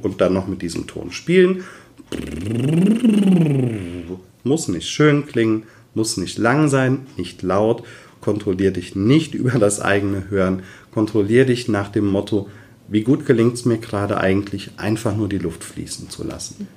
und 0.02 0.15
dann 0.20 0.34
noch 0.34 0.48
mit 0.48 0.62
diesem 0.62 0.88
Ton 0.88 1.12
spielen. 1.12 1.63
Muss 4.43 4.67
nicht 4.67 4.88
schön 4.88 5.26
klingen, 5.26 5.63
muss 5.93 6.17
nicht 6.17 6.38
lang 6.38 6.70
sein, 6.70 7.08
nicht 7.17 7.41
laut. 7.41 7.84
Kontrollier 8.22 8.72
dich 8.72 8.96
nicht 8.96 9.34
über 9.36 9.60
das 9.60 9.82
eigene 9.82 10.30
Hören. 10.30 10.63
Kontrollier 10.91 11.46
dich 11.46 11.67
nach 11.67 11.89
dem 11.89 12.06
Motto, 12.06 12.50
wie 12.88 13.04
gut 13.04 13.26
gelingt 13.26 13.56
es 13.56 13.65
mir 13.65 13.78
gerade 13.78 14.17
eigentlich, 14.17 14.72
einfach 14.78 15.15
nur 15.15 15.28
die 15.28 15.38
Luft 15.38 15.63
fließen 15.63 16.10
zu 16.10 16.24
lassen. 16.24 16.67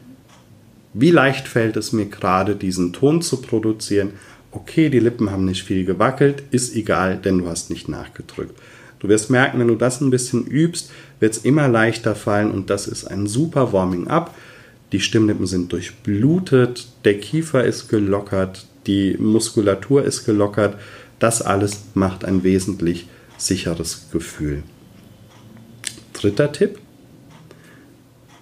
Wie 0.92 1.12
leicht 1.12 1.46
fällt 1.46 1.76
es 1.76 1.92
mir 1.92 2.06
gerade, 2.06 2.56
diesen 2.56 2.92
Ton 2.92 3.22
zu 3.22 3.40
produzieren? 3.40 4.10
Okay, 4.50 4.90
die 4.90 4.98
Lippen 4.98 5.30
haben 5.30 5.44
nicht 5.44 5.62
viel 5.62 5.84
gewackelt, 5.84 6.42
ist 6.50 6.74
egal, 6.74 7.16
denn 7.16 7.38
du 7.38 7.46
hast 7.46 7.70
nicht 7.70 7.88
nachgedrückt. 7.88 8.58
Du 8.98 9.08
wirst 9.08 9.30
merken, 9.30 9.60
wenn 9.60 9.68
du 9.68 9.76
das 9.76 10.00
ein 10.00 10.10
bisschen 10.10 10.46
übst, 10.46 10.90
wird 11.20 11.32
es 11.32 11.44
immer 11.44 11.68
leichter 11.68 12.16
fallen 12.16 12.50
und 12.50 12.70
das 12.70 12.88
ist 12.88 13.04
ein 13.04 13.28
super 13.28 13.72
Warming-up. 13.72 14.34
Die 14.92 15.00
Stimmlippen 15.00 15.46
sind 15.46 15.72
durchblutet, 15.72 16.88
der 17.04 17.18
Kiefer 17.18 17.64
ist 17.64 17.88
gelockert, 17.88 18.66
die 18.86 19.16
Muskulatur 19.18 20.04
ist 20.04 20.24
gelockert. 20.24 20.76
Das 21.18 21.42
alles 21.42 21.82
macht 21.94 22.24
ein 22.24 22.42
wesentlich 22.42 23.06
sicheres 23.36 24.08
Gefühl. 24.10 24.62
Dritter 26.12 26.50
Tipp. 26.52 26.78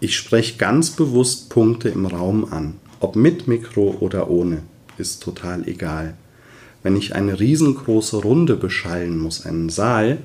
Ich 0.01 0.17
spreche 0.17 0.59
ganz 0.59 0.91
bewusst 0.91 1.51
Punkte 1.51 1.89
im 1.89 2.07
Raum 2.07 2.53
an. 2.53 2.77
Ob 3.01 3.17
mit 3.17 3.49
Mikro 3.49 3.97
oder 4.01 4.31
ohne, 4.31 4.63
ist 4.97 5.23
total 5.23 5.69
egal. 5.69 6.17
Wenn 6.83 6.97
ich 6.97 7.15
eine 7.15 7.39
riesengroße 7.39 8.19
Runde 8.19 8.57
beschallen 8.57 9.19
muss, 9.19 9.45
einen 9.45 9.69
Saal, 9.69 10.19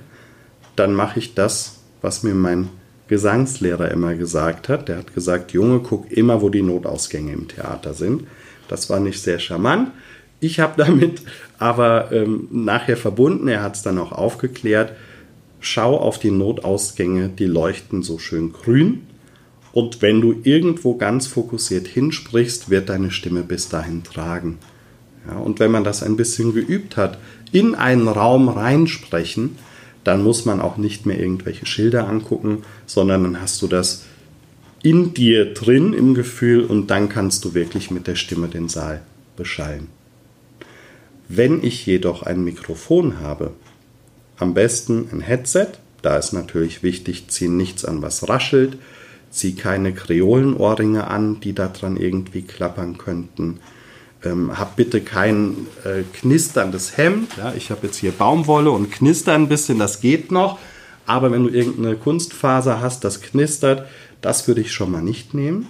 dann 0.75 0.93
mache 0.93 1.19
ich 1.19 1.33
das, 1.33 1.79
was 2.01 2.23
mir 2.23 2.35
mein 2.35 2.69
Gesangslehrer 3.07 3.91
immer 3.91 4.15
gesagt 4.15 4.69
hat. 4.69 4.89
Der 4.89 4.97
hat 4.97 5.13
gesagt, 5.13 5.51
Junge, 5.51 5.79
guck 5.79 6.11
immer, 6.11 6.41
wo 6.41 6.49
die 6.49 6.61
Notausgänge 6.61 7.33
im 7.33 7.47
Theater 7.47 7.93
sind. 7.93 8.23
Das 8.67 8.89
war 8.89 8.99
nicht 8.99 9.21
sehr 9.21 9.39
charmant. 9.39 9.91
Ich 10.39 10.59
habe 10.59 10.73
damit 10.77 11.21
aber 11.57 12.11
ähm, 12.11 12.47
nachher 12.51 12.97
verbunden, 12.97 13.47
er 13.47 13.63
hat 13.63 13.75
es 13.75 13.81
dann 13.81 13.97
auch 13.97 14.11
aufgeklärt, 14.11 14.93
schau 15.59 15.97
auf 15.97 16.19
die 16.19 16.31
Notausgänge, 16.31 17.29
die 17.29 17.45
leuchten 17.45 18.03
so 18.03 18.19
schön 18.19 18.51
grün 18.51 19.07
und 19.73 20.03
wenn 20.03 20.21
du 20.21 20.35
irgendwo 20.43 20.95
ganz 20.95 21.25
fokussiert 21.25 21.87
hinsprichst, 21.87 22.69
wird 22.69 22.89
deine 22.89 23.09
Stimme 23.09 23.41
bis 23.41 23.69
dahin 23.69 24.03
tragen. 24.03 24.59
Ja, 25.27 25.37
und 25.37 25.59
wenn 25.59 25.71
man 25.71 25.83
das 25.83 26.03
ein 26.03 26.15
bisschen 26.15 26.53
geübt 26.53 26.95
hat, 26.95 27.17
in 27.51 27.73
einen 27.73 28.07
Raum 28.07 28.49
reinsprechen, 28.49 29.57
dann 30.03 30.23
muss 30.23 30.45
man 30.45 30.61
auch 30.61 30.77
nicht 30.77 31.05
mehr 31.05 31.19
irgendwelche 31.19 31.65
Schilder 31.65 32.07
angucken, 32.07 32.63
sondern 32.85 33.23
dann 33.23 33.41
hast 33.41 33.61
du 33.61 33.67
das 33.67 34.05
in 34.83 35.13
dir 35.13 35.53
drin 35.53 35.93
im 35.93 36.13
Gefühl 36.13 36.65
und 36.65 36.87
dann 36.87 37.07
kannst 37.09 37.45
du 37.45 37.53
wirklich 37.53 37.89
mit 37.89 38.05
der 38.07 38.15
Stimme 38.15 38.49
den 38.49 38.67
Saal 38.67 39.01
beschallen. 39.37 39.87
Wenn 41.29 41.63
ich 41.63 41.85
jedoch 41.85 42.23
ein 42.23 42.43
Mikrofon 42.43 43.19
habe, 43.19 43.53
am 44.37 44.53
besten 44.53 45.07
ein 45.11 45.21
Headset, 45.21 45.67
da 46.01 46.17
ist 46.17 46.33
natürlich 46.33 46.83
wichtig, 46.83 47.29
zieh 47.29 47.47
nichts 47.47 47.85
an, 47.85 48.01
was 48.01 48.27
raschelt, 48.27 48.77
zieh 49.31 49.55
keine 49.55 49.93
Kreolenohrringe 49.93 51.07
an, 51.07 51.39
die 51.39 51.53
daran 51.53 51.95
irgendwie 51.95 52.41
klappern 52.41 52.97
könnten. 52.97 53.59
Ähm, 54.23 54.57
hab 54.57 54.75
bitte 54.75 55.01
kein 55.01 55.67
äh, 55.83 56.03
knisterndes 56.13 56.97
Hemd. 56.97 57.31
Ja, 57.37 57.53
ich 57.55 57.71
habe 57.71 57.87
jetzt 57.87 57.97
hier 57.97 58.11
Baumwolle 58.11 58.71
und 58.71 58.91
knistern 58.91 59.43
ein 59.43 59.49
bisschen, 59.49 59.79
das 59.79 59.99
geht 59.99 60.31
noch. 60.31 60.59
Aber 61.05 61.31
wenn 61.31 61.43
du 61.43 61.49
irgendeine 61.49 61.95
Kunstfaser 61.95 62.79
hast, 62.79 63.03
das 63.03 63.21
knistert, 63.21 63.87
das 64.21 64.47
würde 64.47 64.61
ich 64.61 64.71
schon 64.71 64.91
mal 64.91 65.01
nicht 65.01 65.33
nehmen. 65.33 65.67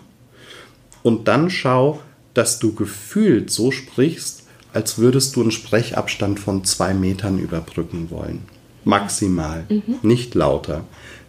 Und 1.01 1.27
dann 1.27 1.49
schau, 1.49 1.99
dass 2.33 2.59
du 2.59 2.73
gefühlt 2.73 3.49
so 3.49 3.71
sprichst, 3.71 4.43
als 4.73 4.97
würdest 4.97 5.35
du 5.35 5.41
einen 5.41 5.51
Sprechabstand 5.51 6.39
von 6.39 6.63
zwei 6.63 6.93
Metern 6.93 7.39
überbrücken 7.39 8.09
wollen. 8.09 8.43
Maximal, 8.83 9.65
mhm. 9.69 9.99
nicht 10.01 10.35
lauter. 10.35 10.83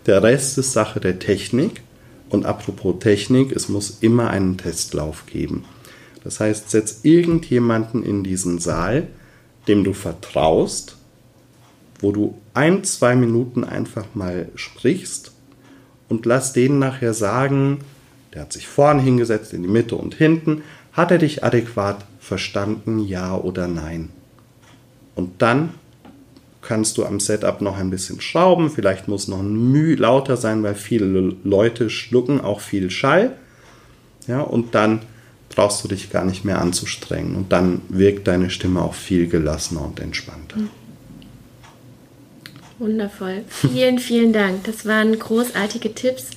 Der 0.07 0.23
Rest 0.23 0.59
ist 0.59 0.73
Sache 0.73 1.01
der 1.01 1.19
Technik. 1.19 1.83
Und 2.31 2.47
apropos 2.47 2.97
Technik, 3.01 3.53
es 3.53 3.69
muss 3.69 3.99
immer 4.01 4.31
einen 4.31 4.57
Testlauf 4.57 5.27
geben. 5.27 5.65
Das 6.25 6.41
heißt, 6.41 6.71
setz 6.71 7.01
irgendjemanden 7.03 8.03
in 8.03 8.25
diesen 8.25 8.59
Saal, 8.59 9.07
dem 9.69 9.85
du 9.85 9.93
vertraust, 9.93 10.97
wo 12.01 12.13
du 12.13 12.39
ein, 12.55 12.83
zwei 12.85 13.15
Minuten 13.15 13.63
einfach 13.63 14.07
mal 14.15 14.49
sprichst 14.55 15.33
und 16.09 16.27
lass 16.27 16.53
den 16.53 16.79
nachher 16.79 17.15
sagen, 17.15 17.79
der 18.33 18.43
hat 18.43 18.53
sich 18.53 18.67
vorne 18.67 19.03
hingesetzt, 19.03 19.53
in 19.53 19.63
die 19.63 19.69
Mitte 19.69 19.97
und 19.97 20.15
hinten, 20.15 20.63
hat 20.93 21.11
er 21.11 21.19
dich 21.19 21.45
adäquat 21.45 22.05
verstanden, 22.21 22.99
ja 22.99 23.37
oder 23.37 23.69
nein? 23.69 24.11
Und 25.15 25.43
dann 25.43 25.71
kannst 26.63 26.97
du 26.99 27.05
am 27.05 27.21
Setup 27.21 27.61
noch 27.61 27.77
ein 27.77 27.91
bisschen 27.91 28.21
schrauben. 28.21 28.71
Vielleicht 28.71 29.07
muss 29.07 29.29
noch 29.29 29.41
ein 29.41 29.71
Müh 29.71 29.95
lauter 29.95 30.37
sein, 30.37 30.63
weil 30.63 30.75
viele 30.75 31.37
Leute 31.45 31.91
schlucken 31.91 32.41
auch 32.41 32.61
viel 32.61 32.91
Schall. 32.91 33.37
Ja, 34.27 34.41
und 34.41 34.75
dann 34.75 35.01
brauchst 35.55 35.83
du 35.85 35.89
dich 35.89 36.11
gar 36.11 36.25
nicht 36.25 36.45
mehr 36.45 36.61
anzustrengen. 36.61 37.37
Und 37.37 37.53
dann 37.53 37.83
wirkt 37.89 38.27
deine 38.27 38.51
Stimme 38.51 38.83
auch 38.83 38.95
viel 38.95 39.29
gelassener 39.29 39.85
und 39.85 40.01
entspannter. 40.01 40.57
Hm. 40.57 40.71
Wundervoll. 42.79 43.45
Vielen, 43.49 43.99
vielen 43.99 44.33
Dank. 44.33 44.65
Das 44.65 44.85
waren 44.85 45.17
großartige 45.17 45.95
Tipps, 45.95 46.31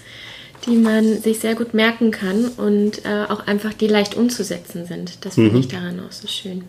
die 0.66 0.76
man 0.76 1.20
sich 1.22 1.40
sehr 1.40 1.56
gut 1.56 1.74
merken 1.74 2.12
kann 2.12 2.46
und 2.58 3.06
äh, 3.06 3.26
auch 3.28 3.48
einfach 3.48 3.74
die 3.74 3.88
leicht 3.88 4.16
umzusetzen 4.16 4.86
sind. 4.86 5.26
Das 5.26 5.36
finde 5.36 5.52
mhm. 5.52 5.60
ich 5.60 5.68
daran 5.68 6.00
auch 6.00 6.12
so 6.12 6.28
schön. 6.28 6.64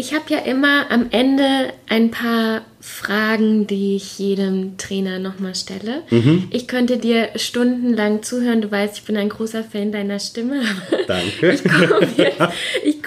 Ich 0.00 0.14
habe 0.14 0.24
ja 0.28 0.38
immer 0.38 0.92
am 0.92 1.06
Ende 1.10 1.72
ein 1.88 2.12
paar 2.12 2.62
Fragen, 2.80 3.66
die 3.66 3.96
ich 3.96 4.16
jedem 4.20 4.78
Trainer 4.78 5.18
nochmal 5.18 5.56
stelle. 5.56 6.02
Mhm. 6.10 6.46
Ich 6.50 6.68
könnte 6.68 6.98
dir 6.98 7.30
stundenlang 7.34 8.22
zuhören. 8.22 8.60
Du 8.60 8.70
weißt, 8.70 8.98
ich 8.98 9.02
bin 9.02 9.16
ein 9.16 9.28
großer 9.28 9.64
Fan 9.64 9.90
deiner 9.90 10.20
Stimme. 10.20 10.62
Danke. 11.08 11.58
Ich 11.58 11.64
komme 11.64 12.08
jetzt, 12.16 12.38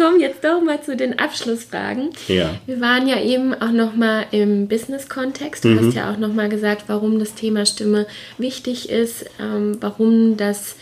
komm 0.01 0.19
jetzt 0.19 0.43
doch 0.43 0.61
mal 0.61 0.81
zu 0.83 0.97
den 0.97 1.17
Abschlussfragen. 1.17 2.09
Ja. 2.27 2.55
Wir 2.65 2.81
waren 2.81 3.07
ja 3.07 3.21
eben 3.21 3.53
auch 3.53 3.71
nochmal 3.71 4.25
im 4.31 4.67
Business-Kontext. 4.67 5.63
Du 5.63 5.69
mhm. 5.69 5.87
hast 5.87 5.95
ja 5.95 6.11
auch 6.11 6.17
nochmal 6.17 6.49
gesagt, 6.49 6.85
warum 6.87 7.19
das 7.19 7.35
Thema 7.35 7.65
Stimme 7.65 8.05
wichtig 8.37 8.89
ist, 8.89 9.25
ähm, 9.39 9.77
warum 9.79 10.35
das 10.35 10.75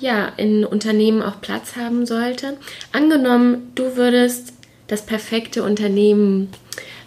ja 0.00 0.32
in 0.36 0.64
Unternehmen 0.64 1.20
auch 1.20 1.42
Platz 1.42 1.76
haben 1.76 2.06
sollte. 2.06 2.56
Angenommen, 2.92 3.72
du 3.74 3.96
würdest 3.96 4.54
das 4.86 5.06
perfekte 5.06 5.62
Unternehmen 5.62 6.48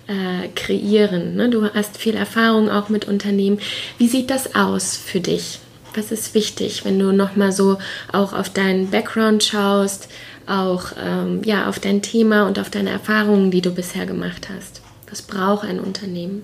äh, 0.08 0.48
kreieren. 0.56 1.36
Ne? 1.36 1.50
Du 1.50 1.74
hast 1.74 1.98
viel 1.98 2.16
Erfahrung 2.16 2.70
auch 2.70 2.90
mit 2.90 3.06
Unternehmen. 3.08 3.60
Wie 3.98 4.08
sieht 4.08 4.30
das 4.30 4.56
aus 4.56 4.98
für 4.98 5.20
dich? 5.20 5.60
Was 5.96 6.12
ist 6.12 6.34
wichtig, 6.34 6.84
wenn 6.84 7.00
du 7.00 7.14
nochmal 7.14 7.52
so 7.52 7.78
auch 8.12 8.34
auf 8.34 8.50
deinen 8.50 8.90
Background 8.90 9.44
schaust, 9.44 10.10
auch 10.46 10.92
ähm, 11.02 11.42
ja, 11.44 11.70
auf 11.70 11.80
dein 11.80 12.02
Thema 12.02 12.48
und 12.48 12.60
auf 12.60 12.70
deine 12.70 12.90
Erfahrungen, 12.90 13.50
die 13.50 13.62
du 13.62 13.72
bisher 13.72 14.06
gemacht 14.06 14.50
hast? 14.54 14.82
Was 15.10 15.22
braucht 15.22 15.66
ein 15.66 15.80
Unternehmen? 15.80 16.44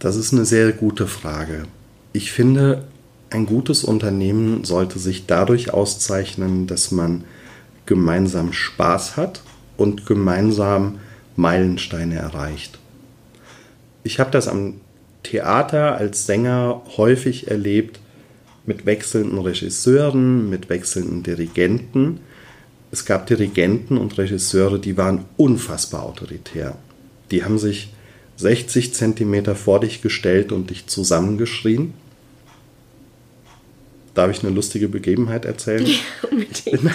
Das 0.00 0.16
ist 0.16 0.32
eine 0.32 0.44
sehr 0.44 0.72
gute 0.72 1.06
Frage. 1.06 1.64
Ich 2.12 2.32
finde, 2.32 2.84
ein 3.30 3.46
gutes 3.46 3.84
Unternehmen 3.84 4.64
sollte 4.64 4.98
sich 4.98 5.26
dadurch 5.26 5.72
auszeichnen, 5.72 6.66
dass 6.66 6.90
man 6.90 7.24
gemeinsam 7.88 8.52
Spaß 8.52 9.16
hat 9.16 9.42
und 9.76 10.06
gemeinsam 10.06 11.00
Meilensteine 11.36 12.16
erreicht. 12.16 12.78
Ich 14.04 14.20
habe 14.20 14.30
das 14.30 14.46
am 14.46 14.74
Theater 15.22 15.96
als 15.96 16.26
Sänger 16.26 16.82
häufig 16.96 17.50
erlebt 17.50 17.98
mit 18.66 18.84
wechselnden 18.86 19.38
Regisseuren, 19.38 20.50
mit 20.50 20.68
wechselnden 20.68 21.22
Dirigenten. 21.22 22.20
Es 22.90 23.06
gab 23.06 23.26
Dirigenten 23.26 23.96
und 23.96 24.18
Regisseure, 24.18 24.78
die 24.78 24.96
waren 24.96 25.24
unfassbar 25.36 26.02
autoritär. 26.02 26.76
Die 27.30 27.42
haben 27.42 27.58
sich 27.58 27.92
60 28.36 28.94
Zentimeter 28.94 29.56
vor 29.56 29.80
dich 29.80 30.02
gestellt 30.02 30.52
und 30.52 30.70
dich 30.70 30.86
zusammengeschrien 30.86 31.94
darf 34.18 34.32
ich 34.32 34.44
eine 34.44 34.52
lustige 34.52 34.88
Begebenheit 34.88 35.44
erzählen? 35.44 35.86
Ja, 35.86 35.96
unbedingt. 36.30 36.80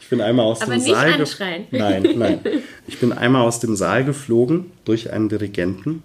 ich 0.00 0.08
bin 0.08 0.20
einmal 0.20 0.46
aus 0.46 0.62
Aber 0.62 0.74
dem 0.74 0.82
nicht 0.82 0.94
Saal. 0.94 1.12
Anschreien. 1.14 1.66
Nein, 1.72 2.08
nein. 2.16 2.40
Ich 2.86 2.98
bin 2.98 3.12
einmal 3.12 3.42
aus 3.42 3.58
dem 3.58 3.74
Saal 3.74 4.04
geflogen 4.04 4.66
durch 4.84 5.12
einen 5.12 5.28
Dirigenten. 5.28 6.02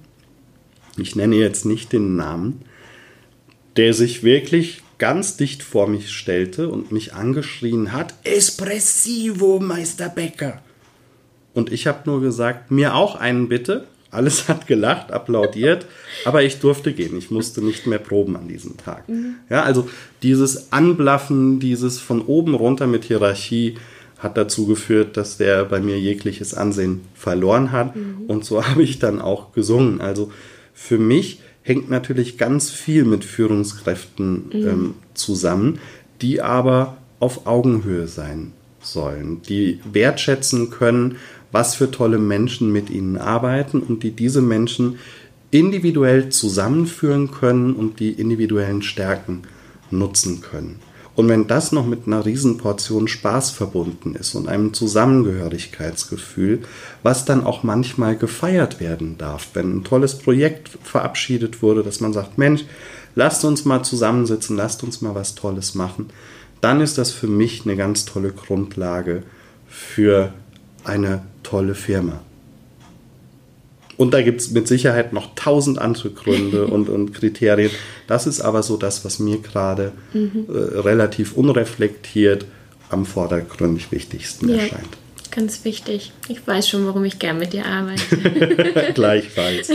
Ich 0.97 1.15
nenne 1.15 1.35
jetzt 1.35 1.65
nicht 1.65 1.93
den 1.93 2.15
Namen, 2.15 2.63
der 3.77 3.93
sich 3.93 4.23
wirklich 4.23 4.81
ganz 4.97 5.37
dicht 5.37 5.63
vor 5.63 5.87
mich 5.87 6.11
stellte 6.11 6.69
und 6.69 6.91
mich 6.91 7.13
angeschrien 7.13 7.91
hat: 7.91 8.15
Espressivo, 8.23 9.59
Meister 9.59 10.09
Becker. 10.09 10.61
Und 11.53 11.71
ich 11.71 11.85
habe 11.85 12.09
nur 12.09 12.21
gesagt: 12.21 12.71
Mir 12.71 12.95
auch 12.95 13.15
einen 13.15 13.49
bitte. 13.49 13.87
Alles 14.13 14.47
hat 14.47 14.67
gelacht, 14.67 15.11
applaudiert, 15.11 15.85
aber 16.25 16.43
ich 16.43 16.59
durfte 16.59 16.93
gehen. 16.93 17.17
Ich 17.17 17.31
musste 17.31 17.61
nicht 17.63 17.87
mehr 17.87 17.99
proben 17.99 18.35
an 18.35 18.47
diesem 18.47 18.77
Tag. 18.77 19.09
Mhm. 19.09 19.35
Ja, 19.49 19.63
also 19.63 19.89
dieses 20.21 20.71
Anblaffen, 20.71 21.59
dieses 21.59 21.99
von 21.99 22.21
oben 22.21 22.53
runter 22.53 22.87
mit 22.87 23.05
Hierarchie 23.05 23.75
hat 24.17 24.37
dazu 24.37 24.65
geführt, 24.67 25.17
dass 25.17 25.37
der 25.37 25.65
bei 25.65 25.81
mir 25.81 25.99
jegliches 25.99 26.53
Ansehen 26.53 27.01
verloren 27.13 27.71
hat. 27.71 27.95
Mhm. 27.95 28.25
Und 28.27 28.45
so 28.45 28.65
habe 28.67 28.83
ich 28.83 28.99
dann 28.99 29.21
auch 29.21 29.51
gesungen. 29.53 29.99
Also 30.01 30.31
für 30.73 30.97
mich 30.97 31.39
hängt 31.61 31.89
natürlich 31.89 32.37
ganz 32.37 32.69
viel 32.69 33.05
mit 33.05 33.25
Führungskräften 33.25 34.49
mhm. 34.53 34.67
ähm, 34.67 34.93
zusammen, 35.13 35.79
die 36.21 36.41
aber 36.41 36.97
auf 37.19 37.47
Augenhöhe 37.47 38.07
sein 38.07 38.53
sollen, 38.81 39.41
die 39.47 39.79
wertschätzen 39.91 40.69
können, 40.69 41.17
was 41.53 41.75
für 41.75 41.89
tolle 41.89 42.17
Menschen 42.17 42.73
mit 42.73 42.89
ihnen 42.89 43.17
arbeiten 43.17 43.79
und 43.79 44.03
die 44.03 44.11
diese 44.11 44.41
Menschen 44.41 44.99
individuell 45.51 46.29
zusammenführen 46.29 47.31
können 47.31 47.75
und 47.75 47.99
die 47.99 48.11
individuellen 48.11 48.81
Stärken 48.81 49.43
nutzen 49.91 50.41
können. 50.41 50.79
Und 51.15 51.29
wenn 51.29 51.45
das 51.45 51.71
noch 51.71 51.85
mit 51.85 52.07
einer 52.07 52.25
Riesenportion 52.25 53.07
Spaß 53.07 53.51
verbunden 53.51 54.15
ist 54.15 54.33
und 54.33 54.47
einem 54.47 54.73
Zusammengehörigkeitsgefühl, 54.73 56.63
was 57.03 57.25
dann 57.25 57.45
auch 57.45 57.61
manchmal 57.61 58.17
gefeiert 58.17 58.79
werden 58.79 59.19
darf, 59.19 59.49
wenn 59.53 59.77
ein 59.77 59.83
tolles 59.83 60.17
Projekt 60.17 60.71
verabschiedet 60.81 61.61
wurde, 61.61 61.83
dass 61.83 61.99
man 61.99 62.13
sagt, 62.13 62.39
Mensch, 62.39 62.65
lasst 63.13 63.45
uns 63.45 63.63
mal 63.63 63.83
zusammensitzen, 63.83 64.57
lasst 64.57 64.83
uns 64.83 65.01
mal 65.01 65.13
was 65.13 65.35
Tolles 65.35 65.75
machen, 65.75 66.07
dann 66.61 66.81
ist 66.81 66.97
das 66.97 67.11
für 67.11 67.27
mich 67.27 67.63
eine 67.63 67.75
ganz 67.75 68.05
tolle 68.05 68.31
Grundlage 68.31 69.21
für 69.67 70.33
eine 70.83 71.21
tolle 71.43 71.75
Firma. 71.75 72.21
Und 73.97 74.13
da 74.13 74.21
gibt 74.21 74.41
es 74.41 74.51
mit 74.51 74.67
Sicherheit 74.67 75.13
noch 75.13 75.35
tausend 75.35 75.79
andere 75.79 76.09
Gründe 76.09 76.67
und, 76.67 76.89
und 76.89 77.13
Kriterien. 77.13 77.71
Das 78.07 78.27
ist 78.27 78.41
aber 78.41 78.63
so 78.63 78.77
das, 78.77 79.05
was 79.05 79.19
mir 79.19 79.37
gerade 79.39 79.91
mhm. 80.13 80.47
äh, 80.49 80.79
relativ 80.79 81.33
unreflektiert 81.33 82.45
am 82.89 83.05
vordergründig 83.05 83.91
wichtigsten 83.91 84.49
ja, 84.49 84.57
erscheint. 84.57 84.97
Ganz 85.31 85.65
wichtig. 85.65 86.11
Ich 86.27 86.45
weiß 86.45 86.69
schon, 86.69 86.85
warum 86.85 87.05
ich 87.05 87.17
gern 87.17 87.39
mit 87.39 87.53
dir 87.53 87.65
arbeite. 87.65 88.91
Gleichfalls. 88.93 89.71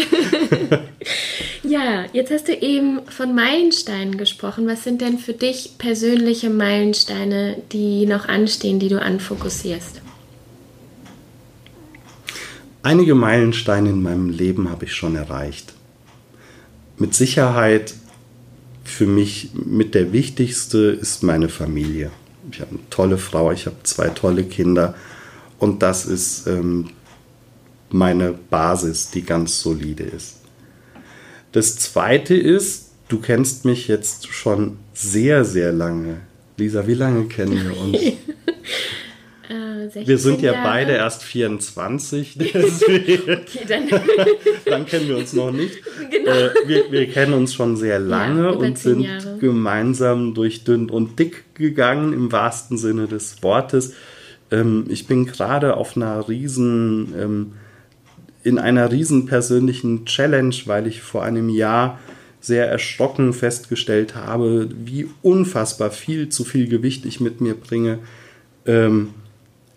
ja, 1.65 2.05
jetzt 2.13 2.31
hast 2.31 2.47
du 2.47 2.53
eben 2.53 3.01
von 3.09 3.35
Meilensteinen 3.35 4.19
gesprochen. 4.19 4.69
Was 4.69 4.85
sind 4.85 5.01
denn 5.01 5.19
für 5.19 5.33
dich 5.33 5.73
persönliche 5.79 6.49
Meilensteine, 6.49 7.57
die 7.73 8.07
noch 8.07 8.29
anstehen, 8.29 8.79
die 8.79 8.89
du 8.89 9.03
anfokussierst? 9.03 10.01
Einige 12.83 13.14
Meilensteine 13.14 13.91
in 13.91 14.03
meinem 14.03 14.31
Leben 14.31 14.71
habe 14.71 14.85
ich 14.85 14.95
schon 14.95 15.17
erreicht. 15.17 15.75
Mit 16.97 17.14
Sicherheit 17.14 17.95
für 18.85 19.07
mich 19.07 19.51
mit 19.55 19.95
der 19.95 20.12
wichtigste 20.12 20.79
ist 20.79 21.23
meine 21.23 21.49
Familie. 21.49 22.11
Ich 22.51 22.61
habe 22.61 22.71
eine 22.71 22.91
tolle 22.91 23.19
Frau, 23.19 23.53
ich 23.53 23.67
habe 23.67 23.77
zwei 23.83 24.09
tolle 24.09 24.45
Kinder 24.45 24.95
und 25.59 25.83
das 25.83 26.07
ist 26.07 26.47
ähm, 26.47 26.91
meine 27.91 28.33
Basis, 28.33 29.11
die 29.11 29.23
ganz 29.23 29.61
solide 29.61 30.05
ist. 30.05 30.37
Das 31.53 31.77
zweite 31.77 32.35
ist, 32.35 32.91
du 33.09 33.21
kennst 33.21 33.64
mich 33.64 33.88
jetzt 33.88 34.29
schon 34.29 34.79
sehr, 34.95 35.45
sehr 35.45 35.73
lange. 35.73 36.21
Lisa, 36.57 36.87
wie 36.87 36.95
lange 36.95 37.25
kennen 37.27 37.62
wir 37.62 37.81
uns? 37.81 37.99
wir 40.07 40.19
sind 40.19 40.43
ja 40.43 40.53
Jahre. 40.53 40.69
beide 40.69 40.93
erst 40.93 41.23
24, 41.25 42.37
deswegen, 42.39 43.23
okay, 43.23 43.61
dann. 43.67 43.89
dann. 44.67 44.87
kennen 44.87 45.09
wir 45.09 45.17
uns 45.17 45.33
noch 45.33 45.51
nicht. 45.51 45.79
Genau. 46.11 46.31
Äh, 46.31 46.51
wir, 46.67 46.91
wir, 46.91 47.09
kennen 47.09 47.35
uns 47.35 47.55
schon 47.55 47.77
sehr 47.77 47.99
lange 47.99 48.45
ja, 48.45 48.51
und 48.51 48.79
sind 48.79 49.01
Jahre. 49.01 49.39
gemeinsam 49.39 50.35
durch 50.35 50.65
dünn 50.65 50.91
und 50.91 51.19
dick 51.19 51.55
gegangen, 51.55 52.13
im 52.13 52.33
wahrsten 52.33 52.79
Sinne 52.79 53.07
des 53.07 53.43
Wortes. 53.43 53.95
Ähm, 54.51 54.87
ich 54.89 55.07
bin 55.07 55.27
gerade 55.27 55.77
auf 55.77 55.97
einer 55.97 56.29
riesen, 56.29 57.15
ähm, 57.19 57.53
in 58.45 58.59
einer 58.59 58.91
riesen 58.91 59.27
persönlichen 59.27 60.07
Challenge, 60.07 60.55
weil 60.67 60.87
ich 60.87 61.03
vor 61.03 61.23
einem 61.23 61.49
Jahr 61.49 61.99
sehr 62.41 62.69
erschrocken 62.69 63.33
festgestellt 63.33 64.15
habe, 64.15 64.69
wie 64.73 65.09
unfassbar 65.23 65.91
viel 65.91 66.29
zu 66.29 66.45
viel 66.45 66.69
Gewicht 66.69 67.05
ich 67.05 67.21
mit 67.21 67.41
mir 67.41 67.55
bringe. 67.55 67.99
Ähm, 68.67 69.11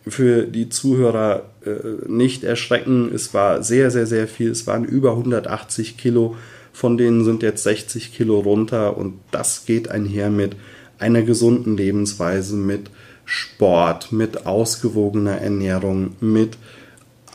für 0.08 0.44
die 0.44 0.70
Zuhörer 0.70 1.46
äh, 1.66 2.10
nicht 2.10 2.44
erschrecken. 2.44 3.12
Es 3.14 3.34
war 3.34 3.64
sehr, 3.64 3.92
sehr, 3.92 4.08
sehr 4.08 4.28
viel. 4.28 4.52
Es 4.52 4.68
waren 4.68 4.84
über 4.84 5.12
180 5.12 5.98
Kilo. 5.98 6.36
Von 6.74 6.98
denen 6.98 7.24
sind 7.24 7.44
jetzt 7.44 7.64
60 7.64 8.14
Kilo 8.14 8.40
runter. 8.40 8.98
Und 8.98 9.20
das 9.32 9.66
geht 9.66 9.90
einher 9.90 10.30
mit 10.30 10.56
einer 10.98 11.22
gesunden 11.22 11.78
Lebensweise, 11.78 12.56
mit 12.56 12.90
Sport, 13.26 14.12
mit 14.12 14.46
ausgewogener 14.46 15.38
Ernährung, 15.38 16.16
mit 16.20 16.58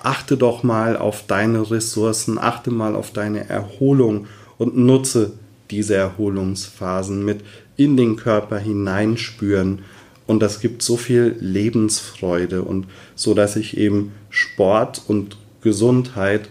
achte 0.02 0.36
doch 0.36 0.62
mal 0.62 0.96
auf 0.96 1.26
deine 1.26 1.70
Ressourcen, 1.70 2.38
achte 2.38 2.70
mal 2.70 2.94
auf 2.94 3.12
deine 3.12 3.48
Erholung 3.48 4.26
und 4.58 4.76
nutze 4.76 5.32
diese 5.70 5.96
Erholungsphasen 5.96 7.24
mit 7.24 7.40
in 7.76 7.96
den 7.96 8.16
Körper 8.16 8.58
hineinspüren 8.58 9.80
und 10.26 10.40
das 10.40 10.60
gibt 10.60 10.82
so 10.82 10.96
viel 10.96 11.36
Lebensfreude 11.40 12.62
und 12.62 12.86
so, 13.14 13.34
dass 13.34 13.56
ich 13.56 13.76
eben 13.76 14.12
Sport 14.30 15.02
und 15.06 15.36
Gesundheit 15.60 16.48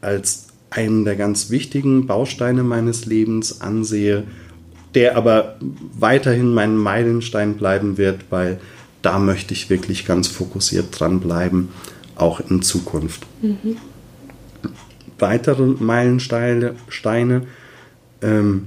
als 0.00 0.48
einen 0.70 1.04
der 1.04 1.16
ganz 1.16 1.50
wichtigen 1.50 2.06
Bausteine 2.06 2.62
meines 2.62 3.06
Lebens 3.06 3.60
ansehe, 3.60 4.24
der 4.94 5.16
aber 5.16 5.56
weiterhin 5.98 6.52
mein 6.52 6.76
Meilenstein 6.76 7.54
bleiben 7.54 7.98
wird, 7.98 8.26
weil 8.30 8.60
da 9.02 9.18
möchte 9.18 9.54
ich 9.54 9.70
wirklich 9.70 10.06
ganz 10.06 10.28
fokussiert 10.28 10.88
dranbleiben, 10.98 11.68
auch 12.16 12.40
in 12.40 12.62
Zukunft. 12.62 13.24
Mhm. 13.40 13.76
Weitere 15.18 15.66
Meilensteine, 15.66 16.74
Steine, 16.88 17.46
ähm, 18.22 18.66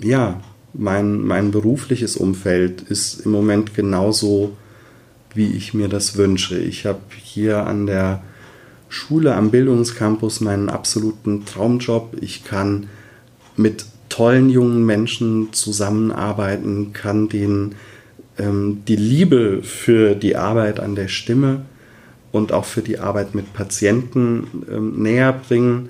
ja, 0.00 0.40
mein, 0.74 1.20
mein 1.20 1.50
berufliches 1.50 2.16
Umfeld 2.16 2.82
ist 2.82 3.20
im 3.24 3.32
Moment 3.32 3.74
genauso, 3.74 4.56
wie 5.34 5.52
ich 5.52 5.74
mir 5.74 5.88
das 5.88 6.16
wünsche. 6.16 6.58
Ich 6.58 6.86
habe 6.86 7.00
hier 7.16 7.66
an 7.66 7.86
der 7.86 8.22
Schule 8.88 9.34
am 9.34 9.50
Bildungscampus 9.50 10.40
meinen 10.40 10.68
absoluten 10.68 11.44
Traumjob. 11.44 12.16
Ich 12.20 12.44
kann 12.44 12.88
mit 13.56 13.86
tollen 14.08 14.50
jungen 14.50 14.84
Menschen 14.84 15.52
zusammenarbeiten, 15.52 16.92
kann 16.92 17.28
denen 17.28 17.74
ähm, 18.38 18.82
die 18.86 18.96
Liebe 18.96 19.62
für 19.62 20.14
die 20.14 20.36
Arbeit 20.36 20.78
an 20.78 20.94
der 20.94 21.08
Stimme 21.08 21.62
und 22.30 22.52
auch 22.52 22.64
für 22.64 22.82
die 22.82 22.98
Arbeit 22.98 23.34
mit 23.34 23.52
Patienten 23.52 24.46
ähm, 24.70 25.02
näher 25.02 25.32
bringen 25.32 25.88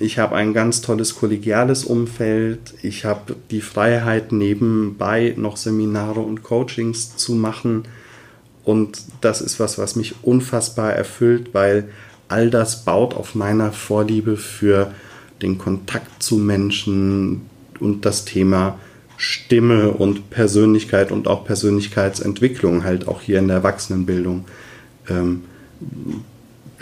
ich 0.00 0.18
habe 0.18 0.34
ein 0.34 0.54
ganz 0.54 0.80
tolles 0.80 1.14
kollegiales 1.14 1.84
Umfeld. 1.84 2.74
Ich 2.82 3.04
habe 3.04 3.36
die 3.50 3.60
Freiheit, 3.60 4.32
nebenbei 4.32 5.34
noch 5.36 5.56
Seminare 5.56 6.20
und 6.20 6.42
Coachings 6.42 7.16
zu 7.16 7.34
machen. 7.34 7.84
Und 8.64 9.02
das 9.20 9.40
ist 9.40 9.60
was, 9.60 9.78
was 9.78 9.96
mich 9.96 10.16
unfassbar 10.22 10.92
erfüllt, 10.92 11.50
weil 11.52 11.88
all 12.28 12.50
das 12.50 12.84
baut 12.84 13.14
auf 13.14 13.34
meiner 13.34 13.72
Vorliebe 13.72 14.36
für 14.36 14.92
den 15.42 15.58
Kontakt 15.58 16.22
zu 16.22 16.36
Menschen 16.38 17.42
und 17.80 18.04
das 18.04 18.24
Thema 18.24 18.78
Stimme 19.16 19.90
und 19.90 20.30
Persönlichkeit 20.30 21.12
und 21.12 21.28
auch 21.28 21.44
Persönlichkeitsentwicklung, 21.44 22.84
halt 22.84 23.06
auch 23.06 23.20
hier 23.20 23.38
in 23.38 23.48
der 23.48 23.58
Erwachsenenbildung. 23.58 24.44
Ähm, 25.08 25.44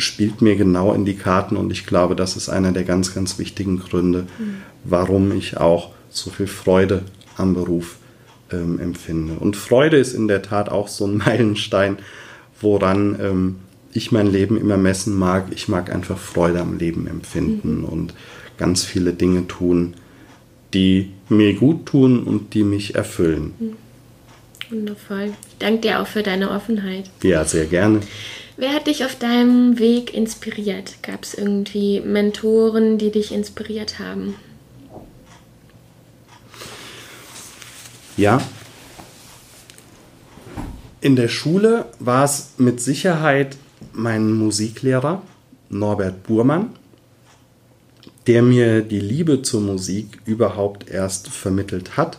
spielt 0.01 0.43
mir 0.43 0.57
genau 0.57 0.93
in 0.93 1.05
die 1.05 1.17
Karten 1.17 1.57
und 1.57 1.71
ich 1.71 1.87
glaube, 1.87 2.17
das 2.17 2.37
ist 2.37 2.49
einer 2.49 2.73
der 2.73 2.85
ganz, 2.85 3.15
ganz 3.15 3.39
wichtigen 3.39 3.79
Gründe, 3.79 4.27
mhm. 4.39 4.57
warum 4.85 5.37
ich 5.37 5.57
auch 5.57 5.91
so 6.11 6.31
viel 6.31 6.47
Freude 6.47 7.03
am 7.37 7.55
Beruf 7.55 7.97
ähm, 8.53 8.79
empfinde. 8.79 9.35
Und 9.35 9.57
Freude 9.57 9.97
ist 9.97 10.15
in 10.15 10.29
der 10.29 10.43
Tat 10.43 10.69
auch 10.69 10.89
so 10.89 11.07
ein 11.07 11.17
Meilenstein, 11.27 11.99
woran 12.61 13.19
ähm, 13.21 13.57
ich 13.93 14.13
mein 14.13 14.27
Leben 14.27 14.57
immer 14.57 14.77
messen 14.77 15.19
mag. 15.19 15.47
Ich 15.51 15.69
mag 15.69 15.93
einfach 15.93 16.19
Freude 16.19 16.61
am 16.61 16.79
Leben 16.79 17.07
empfinden 17.07 17.79
mhm. 17.79 17.85
und 17.85 18.15
ganz 18.59 18.85
viele 18.85 19.13
Dinge 19.13 19.49
tun, 19.49 19.95
die 20.75 21.11
mir 21.29 21.55
gut 21.55 21.87
tun 21.87 22.23
und 22.23 22.55
die 22.55 22.63
mich 22.63 22.95
erfüllen. 22.95 23.55
Hm. 23.59 23.77
Wundervoll. 24.71 25.33
Ich 25.49 25.59
danke 25.59 25.81
dir 25.81 26.01
auch 26.01 26.07
für 26.07 26.23
deine 26.23 26.51
Offenheit. 26.51 27.11
Ja, 27.23 27.45
sehr 27.45 27.67
gerne. 27.67 28.01
Wer 28.61 28.75
hat 28.75 28.89
dich 28.89 29.07
auf 29.07 29.15
deinem 29.15 29.79
Weg 29.79 30.13
inspiriert? 30.13 31.03
Gab 31.03 31.25
es 31.25 31.33
irgendwie 31.33 32.03
Mentoren, 32.03 32.99
die 32.99 33.11
dich 33.11 33.33
inspiriert 33.33 33.99
haben? 33.99 34.35
Ja. 38.19 38.43
In 41.01 41.17
der 41.17 41.29
Schule 41.29 41.87
war 42.01 42.25
es 42.25 42.51
mit 42.59 42.83
Sicherheit 42.83 43.57
mein 43.95 44.31
Musiklehrer 44.31 45.23
Norbert 45.71 46.25
Burmann, 46.25 46.69
der 48.27 48.43
mir 48.43 48.83
die 48.83 49.01
Liebe 49.01 49.41
zur 49.41 49.63
Musik 49.63 50.21
überhaupt 50.27 50.91
erst 50.91 51.29
vermittelt 51.29 51.97
hat. 51.97 52.19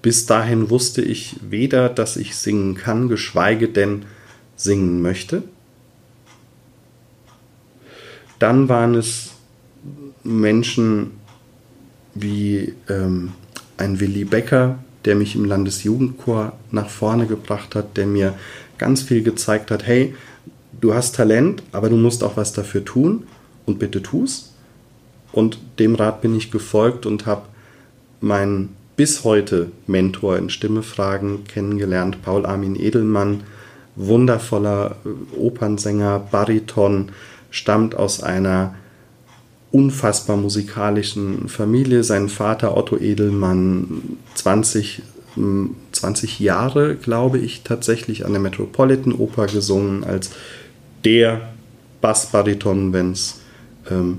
Bis 0.00 0.24
dahin 0.24 0.70
wusste 0.70 1.02
ich 1.02 1.36
weder, 1.42 1.90
dass 1.90 2.16
ich 2.16 2.34
singen 2.36 2.76
kann, 2.76 3.10
geschweige 3.10 3.68
denn 3.68 4.06
singen 4.60 5.00
möchte. 5.00 5.42
Dann 8.38 8.68
waren 8.68 8.94
es 8.94 9.30
Menschen 10.22 11.12
wie 12.14 12.74
ähm, 12.88 13.32
ein 13.76 14.00
Willy 14.00 14.24
Becker, 14.24 14.78
der 15.04 15.14
mich 15.14 15.34
im 15.34 15.46
Landesjugendchor 15.46 16.52
nach 16.70 16.90
vorne 16.90 17.26
gebracht 17.26 17.74
hat, 17.74 17.96
der 17.96 18.06
mir 18.06 18.34
ganz 18.76 19.02
viel 19.02 19.22
gezeigt 19.22 19.70
hat, 19.70 19.86
hey, 19.86 20.14
du 20.80 20.94
hast 20.94 21.14
Talent, 21.14 21.62
aber 21.72 21.88
du 21.88 21.96
musst 21.96 22.22
auch 22.22 22.36
was 22.36 22.52
dafür 22.52 22.84
tun 22.84 23.24
und 23.66 23.78
bitte 23.78 24.02
tu's. 24.02 24.52
Und 25.32 25.58
dem 25.78 25.94
Rat 25.94 26.20
bin 26.20 26.36
ich 26.36 26.50
gefolgt 26.50 27.06
und 27.06 27.24
habe 27.24 27.42
meinen 28.20 28.76
bis 28.96 29.24
heute 29.24 29.70
Mentor 29.86 30.36
in 30.36 30.50
Stimmefragen 30.50 31.44
kennengelernt, 31.44 32.20
Paul 32.22 32.44
Armin 32.44 32.76
Edelmann, 32.78 33.44
wundervoller 34.06 34.96
Opernsänger, 35.36 36.20
Bariton, 36.30 37.12
stammt 37.50 37.94
aus 37.94 38.22
einer 38.22 38.74
unfassbar 39.72 40.36
musikalischen 40.36 41.48
Familie. 41.48 42.04
Sein 42.04 42.28
Vater 42.28 42.76
Otto 42.76 42.96
Edelmann, 42.96 44.18
20, 44.34 45.02
20 45.92 46.40
Jahre, 46.40 46.96
glaube 46.96 47.38
ich, 47.38 47.62
tatsächlich 47.62 48.24
an 48.24 48.32
der 48.32 48.40
Metropolitan 48.40 49.12
Oper 49.12 49.46
gesungen 49.46 50.04
als 50.04 50.30
der 51.04 51.50
Bassbariton, 52.00 52.92
wenn 52.92 53.12
es 53.12 53.40
ähm, 53.90 54.18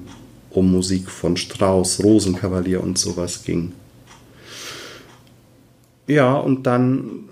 um 0.50 0.72
Musik 0.72 1.10
von 1.10 1.38
Strauss, 1.38 2.04
Rosenkavalier 2.04 2.82
und 2.82 2.98
sowas 2.98 3.44
ging. 3.44 3.74
Ja, 6.08 6.36
und 6.36 6.68
dann 6.68 7.30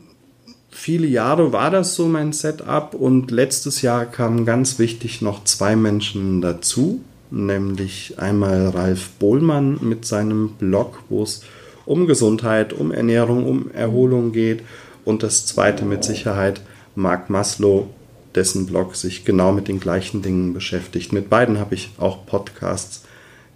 viele 0.79 1.07
Jahre 1.07 1.53
war 1.53 1.71
das 1.71 1.95
so 1.95 2.07
mein 2.07 2.33
Setup 2.33 2.93
und 2.93 3.31
letztes 3.31 3.81
Jahr 3.81 4.05
kamen 4.05 4.45
ganz 4.45 4.79
wichtig 4.79 5.21
noch 5.21 5.43
zwei 5.43 5.75
Menschen 5.75 6.41
dazu 6.41 7.01
nämlich 7.31 8.15
einmal 8.17 8.69
Ralf 8.69 9.09
Bohlmann 9.19 9.77
mit 9.81 10.05
seinem 10.05 10.49
Blog, 10.53 10.99
wo 11.09 11.23
es 11.23 11.43
um 11.85 12.07
Gesundheit, 12.07 12.73
um 12.73 12.91
Ernährung, 12.91 13.45
um 13.45 13.71
Erholung 13.71 14.31
geht 14.31 14.63
und 15.05 15.23
das 15.23 15.45
zweite 15.45 15.85
mit 15.85 16.03
Sicherheit 16.03 16.61
Mark 16.95 17.29
Maslow, 17.29 17.87
dessen 18.35 18.65
Blog 18.65 18.95
sich 18.95 19.25
genau 19.25 19.51
mit 19.51 19.67
den 19.67 19.79
gleichen 19.79 20.21
Dingen 20.21 20.53
beschäftigt. 20.53 21.13
Mit 21.13 21.29
beiden 21.29 21.59
habe 21.59 21.75
ich 21.75 21.91
auch 21.97 22.25
Podcasts 22.25 23.05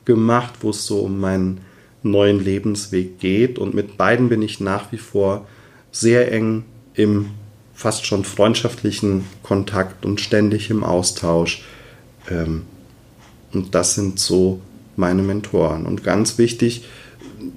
gemacht, 0.05 0.53
wo 0.61 0.71
es 0.71 0.85
so 0.85 0.99
um 0.99 1.19
meinen 1.19 1.61
neuen 2.01 2.43
Lebensweg 2.43 3.19
geht 3.19 3.59
und 3.59 3.73
mit 3.73 3.97
beiden 3.97 4.29
bin 4.29 4.41
ich 4.41 4.59
nach 4.59 4.91
wie 4.91 4.97
vor 4.97 5.47
sehr 5.91 6.31
eng 6.31 6.65
im 6.93 7.31
fast 7.73 8.05
schon 8.05 8.23
freundschaftlichen 8.23 9.25
Kontakt 9.41 10.05
und 10.05 10.21
ständig 10.21 10.69
im 10.69 10.83
Austausch. 10.83 11.63
Ähm, 12.29 12.63
und 13.51 13.75
das 13.75 13.95
sind 13.95 14.19
so 14.19 14.61
meine 14.95 15.23
Mentoren. 15.23 15.85
Und 15.85 16.03
ganz 16.03 16.37
wichtig, 16.37 16.85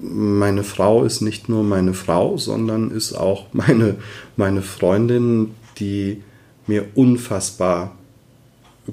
meine 0.01 0.63
Frau 0.63 1.03
ist 1.03 1.21
nicht 1.21 1.49
nur 1.49 1.63
meine 1.63 1.93
Frau, 1.93 2.37
sondern 2.37 2.91
ist 2.91 3.13
auch 3.13 3.45
meine, 3.53 3.95
meine 4.35 4.61
Freundin, 4.61 5.51
die 5.79 6.23
mir 6.65 6.85
unfassbar 6.95 7.95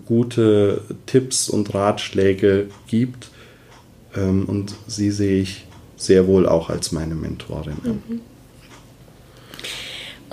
gute 0.06 0.82
Tipps 1.06 1.48
und 1.48 1.72
Ratschläge 1.74 2.68
gibt. 2.86 3.30
Ähm, 4.14 4.44
und 4.44 4.74
sie 4.86 5.10
sehe 5.10 5.40
ich 5.40 5.66
sehr 5.96 6.26
wohl 6.26 6.46
auch 6.46 6.68
als 6.68 6.92
meine 6.92 7.14
Mentorin. 7.14 7.76
Mhm. 7.82 8.20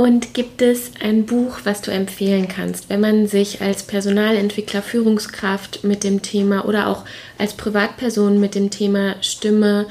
Und 0.01 0.33
gibt 0.33 0.63
es 0.63 0.93
ein 0.99 1.27
Buch, 1.27 1.59
was 1.63 1.83
du 1.83 1.91
empfehlen 1.91 2.47
kannst, 2.47 2.89
wenn 2.89 3.01
man 3.01 3.27
sich 3.27 3.61
als 3.61 3.83
Personalentwickler, 3.83 4.81
Führungskraft 4.81 5.83
mit 5.83 6.03
dem 6.03 6.23
Thema 6.23 6.65
oder 6.65 6.87
auch 6.87 7.05
als 7.37 7.53
Privatperson 7.53 8.39
mit 8.39 8.55
dem 8.55 8.71
Thema 8.71 9.17
Stimme, 9.21 9.85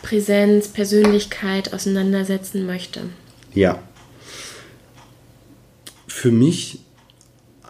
Präsenz, 0.00 0.68
Persönlichkeit 0.68 1.74
auseinandersetzen 1.74 2.64
möchte? 2.64 3.02
Ja. 3.52 3.82
Für 6.06 6.30
mich 6.30 6.78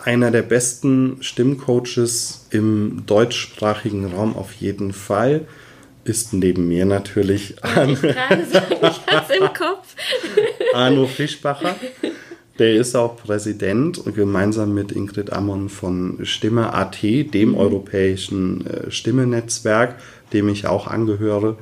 einer 0.05 0.31
der 0.31 0.43
besten 0.43 1.17
Stimmcoaches 1.23 2.47
im 2.51 3.03
deutschsprachigen 3.07 4.13
Raum 4.13 4.37
auf 4.37 4.53
jeden 4.53 4.93
Fall 4.93 5.49
ist 6.11 6.33
neben 6.33 6.67
mir 6.67 6.85
natürlich 6.85 7.55
Arno. 7.63 7.97
Arno 10.75 11.07
Fischbacher. 11.07 11.77
Der 12.59 12.75
ist 12.75 12.97
auch 12.97 13.17
Präsident 13.17 14.03
gemeinsam 14.15 14.75
mit 14.75 14.93
Ingrid 14.93 15.33
Ammon 15.33 15.69
von 15.69 16.19
Stimme 16.25 16.75
AT, 16.75 17.03
dem 17.03 17.51
mhm. 17.51 17.55
europäischen 17.55 18.67
äh, 18.67 18.91
Stimmenetzwerk, 18.91 19.95
dem 20.33 20.49
ich 20.49 20.67
auch 20.67 20.89
angehöre. 20.89 21.57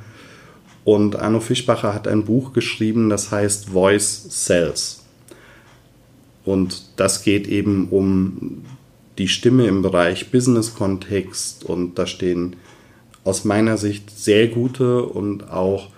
Und 0.83 1.15
Arno 1.15 1.39
Fischbacher 1.39 1.93
hat 1.93 2.07
ein 2.07 2.25
Buch 2.25 2.51
geschrieben, 2.51 3.09
das 3.09 3.31
heißt 3.31 3.69
Voice 3.69 4.27
Cells. 4.29 5.05
Und 6.43 6.83
das 6.95 7.23
geht 7.23 7.47
eben 7.47 7.89
um 7.89 8.63
die 9.19 9.27
Stimme 9.27 9.67
im 9.67 9.83
Bereich 9.83 10.31
Business-Kontext 10.31 11.65
und 11.65 11.99
da 11.99 12.07
stehen 12.07 12.55
aus 13.23 13.45
meiner 13.45 13.77
Sicht 13.77 14.09
sehr 14.17 14.47
gute 14.47 15.03
und 15.03 15.49
auch 15.49 15.89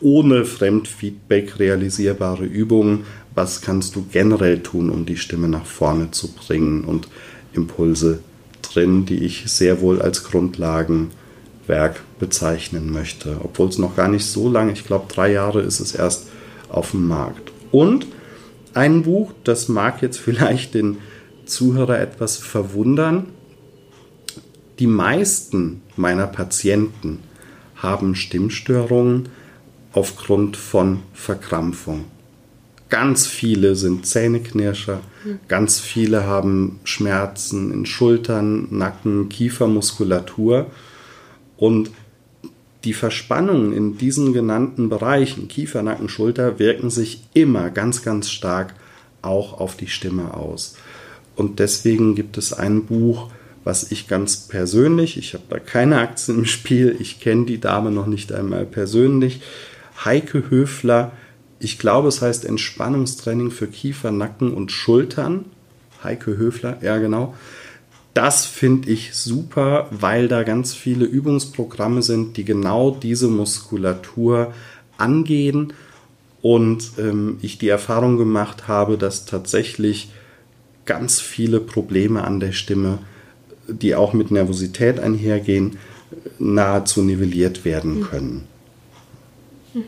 ohne 0.00 0.44
Fremdfeedback 0.44 1.58
realisierbare 1.58 2.44
Übungen. 2.44 3.04
Was 3.34 3.60
kannst 3.60 3.96
du 3.96 4.06
generell 4.10 4.60
tun, 4.62 4.90
um 4.90 5.06
die 5.06 5.16
Stimme 5.16 5.48
nach 5.48 5.66
vorne 5.66 6.10
zu 6.10 6.32
bringen 6.32 6.84
und 6.84 7.08
Impulse 7.52 8.20
drin, 8.62 9.06
die 9.06 9.24
ich 9.24 9.44
sehr 9.46 9.80
wohl 9.80 10.00
als 10.00 10.24
Grundlagenwerk 10.24 12.02
bezeichnen 12.18 12.92
möchte. 12.92 13.38
Obwohl 13.42 13.68
es 13.68 13.78
noch 13.78 13.96
gar 13.96 14.08
nicht 14.08 14.26
so 14.26 14.48
lange, 14.48 14.72
ich 14.72 14.84
glaube 14.84 15.06
drei 15.12 15.32
Jahre 15.32 15.62
ist 15.62 15.80
es 15.80 15.94
erst 15.94 16.28
auf 16.68 16.92
dem 16.92 17.08
Markt. 17.08 17.52
Und 17.72 18.06
ein 18.74 19.02
Buch, 19.02 19.32
das 19.44 19.68
mag 19.68 20.02
jetzt 20.02 20.18
vielleicht 20.20 20.74
den 20.74 20.98
Zuhörer 21.44 22.00
etwas 22.00 22.36
verwundern, 22.36 23.26
die 24.78 24.86
meisten 24.86 25.82
meiner 25.96 26.26
Patienten 26.26 27.20
haben 27.76 28.14
Stimmstörungen 28.14 29.28
aufgrund 29.92 30.56
von 30.56 31.00
Verkrampfung. 31.14 32.04
Ganz 32.88 33.26
viele 33.26 33.74
sind 33.74 34.06
Zähneknirscher, 34.06 35.00
ganz 35.48 35.80
viele 35.80 36.24
haben 36.24 36.78
Schmerzen 36.84 37.72
in 37.72 37.84
Schultern, 37.84 38.68
Nacken, 38.70 39.28
Kiefermuskulatur 39.28 40.70
und 41.56 41.90
die 42.84 42.92
Verspannungen 42.92 43.72
in 43.72 43.98
diesen 43.98 44.32
genannten 44.32 44.88
Bereichen, 44.88 45.48
Kiefer, 45.48 45.82
Nacken, 45.82 46.08
Schulter, 46.08 46.60
wirken 46.60 46.88
sich 46.88 47.24
immer 47.34 47.70
ganz, 47.70 48.02
ganz 48.02 48.30
stark 48.30 48.74
auch 49.22 49.58
auf 49.58 49.76
die 49.76 49.88
Stimme 49.88 50.34
aus. 50.34 50.76
Und 51.34 51.58
deswegen 51.58 52.14
gibt 52.14 52.38
es 52.38 52.52
ein 52.52 52.84
Buch, 52.84 53.30
was 53.66 53.90
ich 53.90 54.06
ganz 54.06 54.46
persönlich, 54.46 55.18
ich 55.18 55.34
habe 55.34 55.42
da 55.48 55.58
keine 55.58 55.98
Aktien 55.98 56.38
im 56.38 56.44
Spiel, 56.44 56.94
ich 57.00 57.18
kenne 57.18 57.46
die 57.46 57.60
Dame 57.60 57.90
noch 57.90 58.06
nicht 58.06 58.32
einmal 58.32 58.64
persönlich, 58.64 59.40
Heike 60.04 60.50
Höfler, 60.50 61.10
ich 61.58 61.76
glaube 61.76 62.06
es 62.06 62.22
heißt 62.22 62.44
Entspannungstraining 62.44 63.50
für 63.50 63.66
Kiefer, 63.66 64.12
Nacken 64.12 64.54
und 64.54 64.70
Schultern. 64.70 65.46
Heike 66.04 66.36
Höfler, 66.36 66.78
ja 66.80 66.98
genau. 66.98 67.34
Das 68.14 68.46
finde 68.46 68.88
ich 68.88 69.16
super, 69.16 69.88
weil 69.90 70.28
da 70.28 70.44
ganz 70.44 70.72
viele 70.72 71.04
Übungsprogramme 71.04 72.02
sind, 72.02 72.36
die 72.36 72.44
genau 72.44 72.92
diese 72.92 73.26
Muskulatur 73.26 74.54
angehen 74.96 75.72
und 76.40 76.92
ähm, 76.98 77.38
ich 77.42 77.58
die 77.58 77.68
Erfahrung 77.68 78.16
gemacht 78.16 78.68
habe, 78.68 78.96
dass 78.96 79.24
tatsächlich 79.24 80.10
ganz 80.84 81.20
viele 81.20 81.58
Probleme 81.58 82.22
an 82.22 82.38
der 82.38 82.52
Stimme 82.52 83.00
die 83.68 83.94
auch 83.94 84.12
mit 84.12 84.30
Nervosität 84.30 85.00
einhergehen, 85.00 85.78
nahezu 86.38 87.02
nivelliert 87.02 87.64
werden 87.64 88.02
können. 88.02 88.46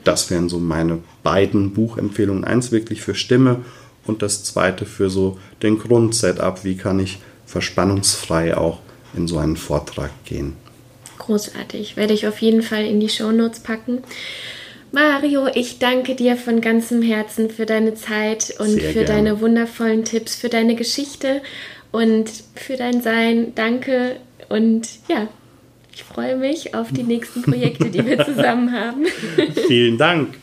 Das 0.04 0.30
wären 0.30 0.48
so 0.48 0.58
meine 0.58 0.98
beiden 1.22 1.72
Buchempfehlungen. 1.72 2.44
Eins 2.44 2.72
wirklich 2.72 3.00
für 3.00 3.14
Stimme 3.14 3.64
und 4.06 4.22
das 4.22 4.44
zweite 4.44 4.84
für 4.84 5.08
so 5.08 5.38
den 5.62 5.78
Grundsetup. 5.78 6.64
Wie 6.64 6.76
kann 6.76 7.00
ich 7.00 7.18
verspannungsfrei 7.46 8.56
auch 8.56 8.80
in 9.14 9.28
so 9.28 9.38
einen 9.38 9.56
Vortrag 9.56 10.10
gehen? 10.24 10.54
Großartig. 11.18 11.96
Werde 11.96 12.12
ich 12.12 12.26
auf 12.26 12.38
jeden 12.38 12.62
Fall 12.62 12.84
in 12.84 13.00
die 13.00 13.08
Shownotes 13.08 13.60
packen. 13.60 14.02
Mario, 14.92 15.48
ich 15.54 15.78
danke 15.78 16.14
dir 16.14 16.36
von 16.36 16.62
ganzem 16.62 17.02
Herzen 17.02 17.50
für 17.50 17.66
deine 17.66 17.94
Zeit 17.94 18.54
und 18.58 18.70
Sehr 18.70 18.92
für 18.92 19.04
gerne. 19.04 19.06
deine 19.06 19.40
wundervollen 19.40 20.04
Tipps, 20.04 20.34
für 20.34 20.48
deine 20.48 20.76
Geschichte 20.76 21.42
und 21.92 22.30
für 22.54 22.76
dein 22.76 23.02
Sein. 23.02 23.52
Danke 23.54 24.16
und 24.48 24.88
ja, 25.08 25.28
ich 25.94 26.04
freue 26.04 26.36
mich 26.36 26.74
auf 26.74 26.92
die 26.92 27.02
nächsten 27.02 27.42
Projekte, 27.42 27.90
die 27.90 28.04
wir 28.04 28.24
zusammen 28.24 28.72
haben. 28.78 29.06
Vielen 29.66 29.98
Dank. 29.98 30.34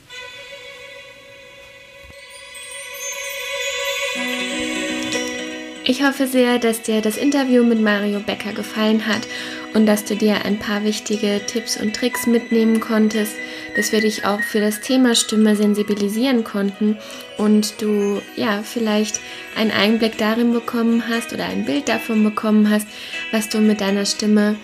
Ich 5.88 6.04
hoffe 6.04 6.26
sehr, 6.26 6.58
dass 6.58 6.82
dir 6.82 7.02
das 7.02 7.16
Interview 7.16 7.64
mit 7.64 7.80
Mario 7.80 8.20
Becker 8.20 8.54
gefallen 8.54 9.06
hat 9.06 9.28
und 9.76 9.86
dass 9.86 10.06
du 10.06 10.16
dir 10.16 10.46
ein 10.46 10.58
paar 10.58 10.84
wichtige 10.86 11.42
Tipps 11.46 11.78
und 11.80 11.96
Tricks 11.96 12.26
mitnehmen 12.26 12.80
konntest, 12.80 13.36
dass 13.76 13.92
wir 13.92 14.00
dich 14.00 14.26
auch 14.26 14.40
für 14.42 14.62
das 14.62 14.80
Thema 14.80 15.16
Stimme 15.16 15.58
sensibilisieren 15.58 16.46
konnten 16.46 16.98
und 17.38 17.82
du 17.82 18.22
ja 18.38 18.64
vielleicht 18.64 19.20
einen 19.58 19.72
Einblick 19.72 20.18
darin 20.18 20.54
bekommen 20.54 21.04
hast 21.10 21.34
oder 21.34 21.46
ein 21.46 21.66
Bild 21.66 21.90
davon 21.90 22.24
bekommen 22.24 22.70
hast, 22.70 22.88
was 23.32 23.50
du 23.50 23.60
mit 23.60 23.82
deiner 23.82 24.06
Stimme 24.06 24.56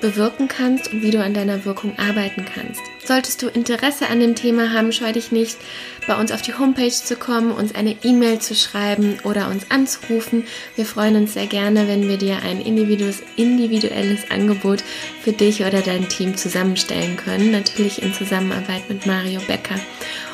bewirken 0.00 0.48
kannst 0.48 0.92
und 0.92 1.02
wie 1.02 1.10
du 1.10 1.22
an 1.22 1.34
deiner 1.34 1.64
Wirkung 1.64 1.98
arbeiten 1.98 2.44
kannst. 2.44 2.80
Solltest 3.04 3.42
du 3.42 3.48
Interesse 3.48 4.08
an 4.08 4.20
dem 4.20 4.34
Thema 4.34 4.72
haben, 4.72 4.92
scheu 4.92 5.12
dich 5.12 5.30
nicht, 5.30 5.58
bei 6.06 6.18
uns 6.18 6.32
auf 6.32 6.42
die 6.42 6.54
Homepage 6.54 6.90
zu 6.90 7.16
kommen, 7.16 7.50
uns 7.50 7.74
eine 7.74 7.96
E-Mail 8.02 8.38
zu 8.38 8.54
schreiben 8.54 9.18
oder 9.24 9.48
uns 9.48 9.70
anzurufen. 9.70 10.44
Wir 10.76 10.86
freuen 10.86 11.16
uns 11.16 11.34
sehr 11.34 11.46
gerne, 11.46 11.86
wenn 11.86 12.08
wir 12.08 12.16
dir 12.16 12.38
ein 12.42 12.60
individuelles 12.60 14.30
Angebot 14.30 14.82
für 15.22 15.32
dich 15.32 15.64
oder 15.64 15.80
dein 15.80 16.08
Team 16.08 16.36
zusammenstellen 16.36 17.16
können. 17.16 17.50
Natürlich 17.50 18.02
in 18.02 18.14
Zusammenarbeit 18.14 18.88
mit 18.88 19.06
Mario 19.06 19.40
Becker. 19.46 19.76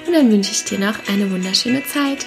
Und 0.07 0.13
dann 0.13 0.31
wünsche 0.31 0.53
ich 0.53 0.65
dir 0.65 0.79
noch 0.79 0.95
eine 1.09 1.31
wunderschöne 1.31 1.85
Zeit. 1.85 2.27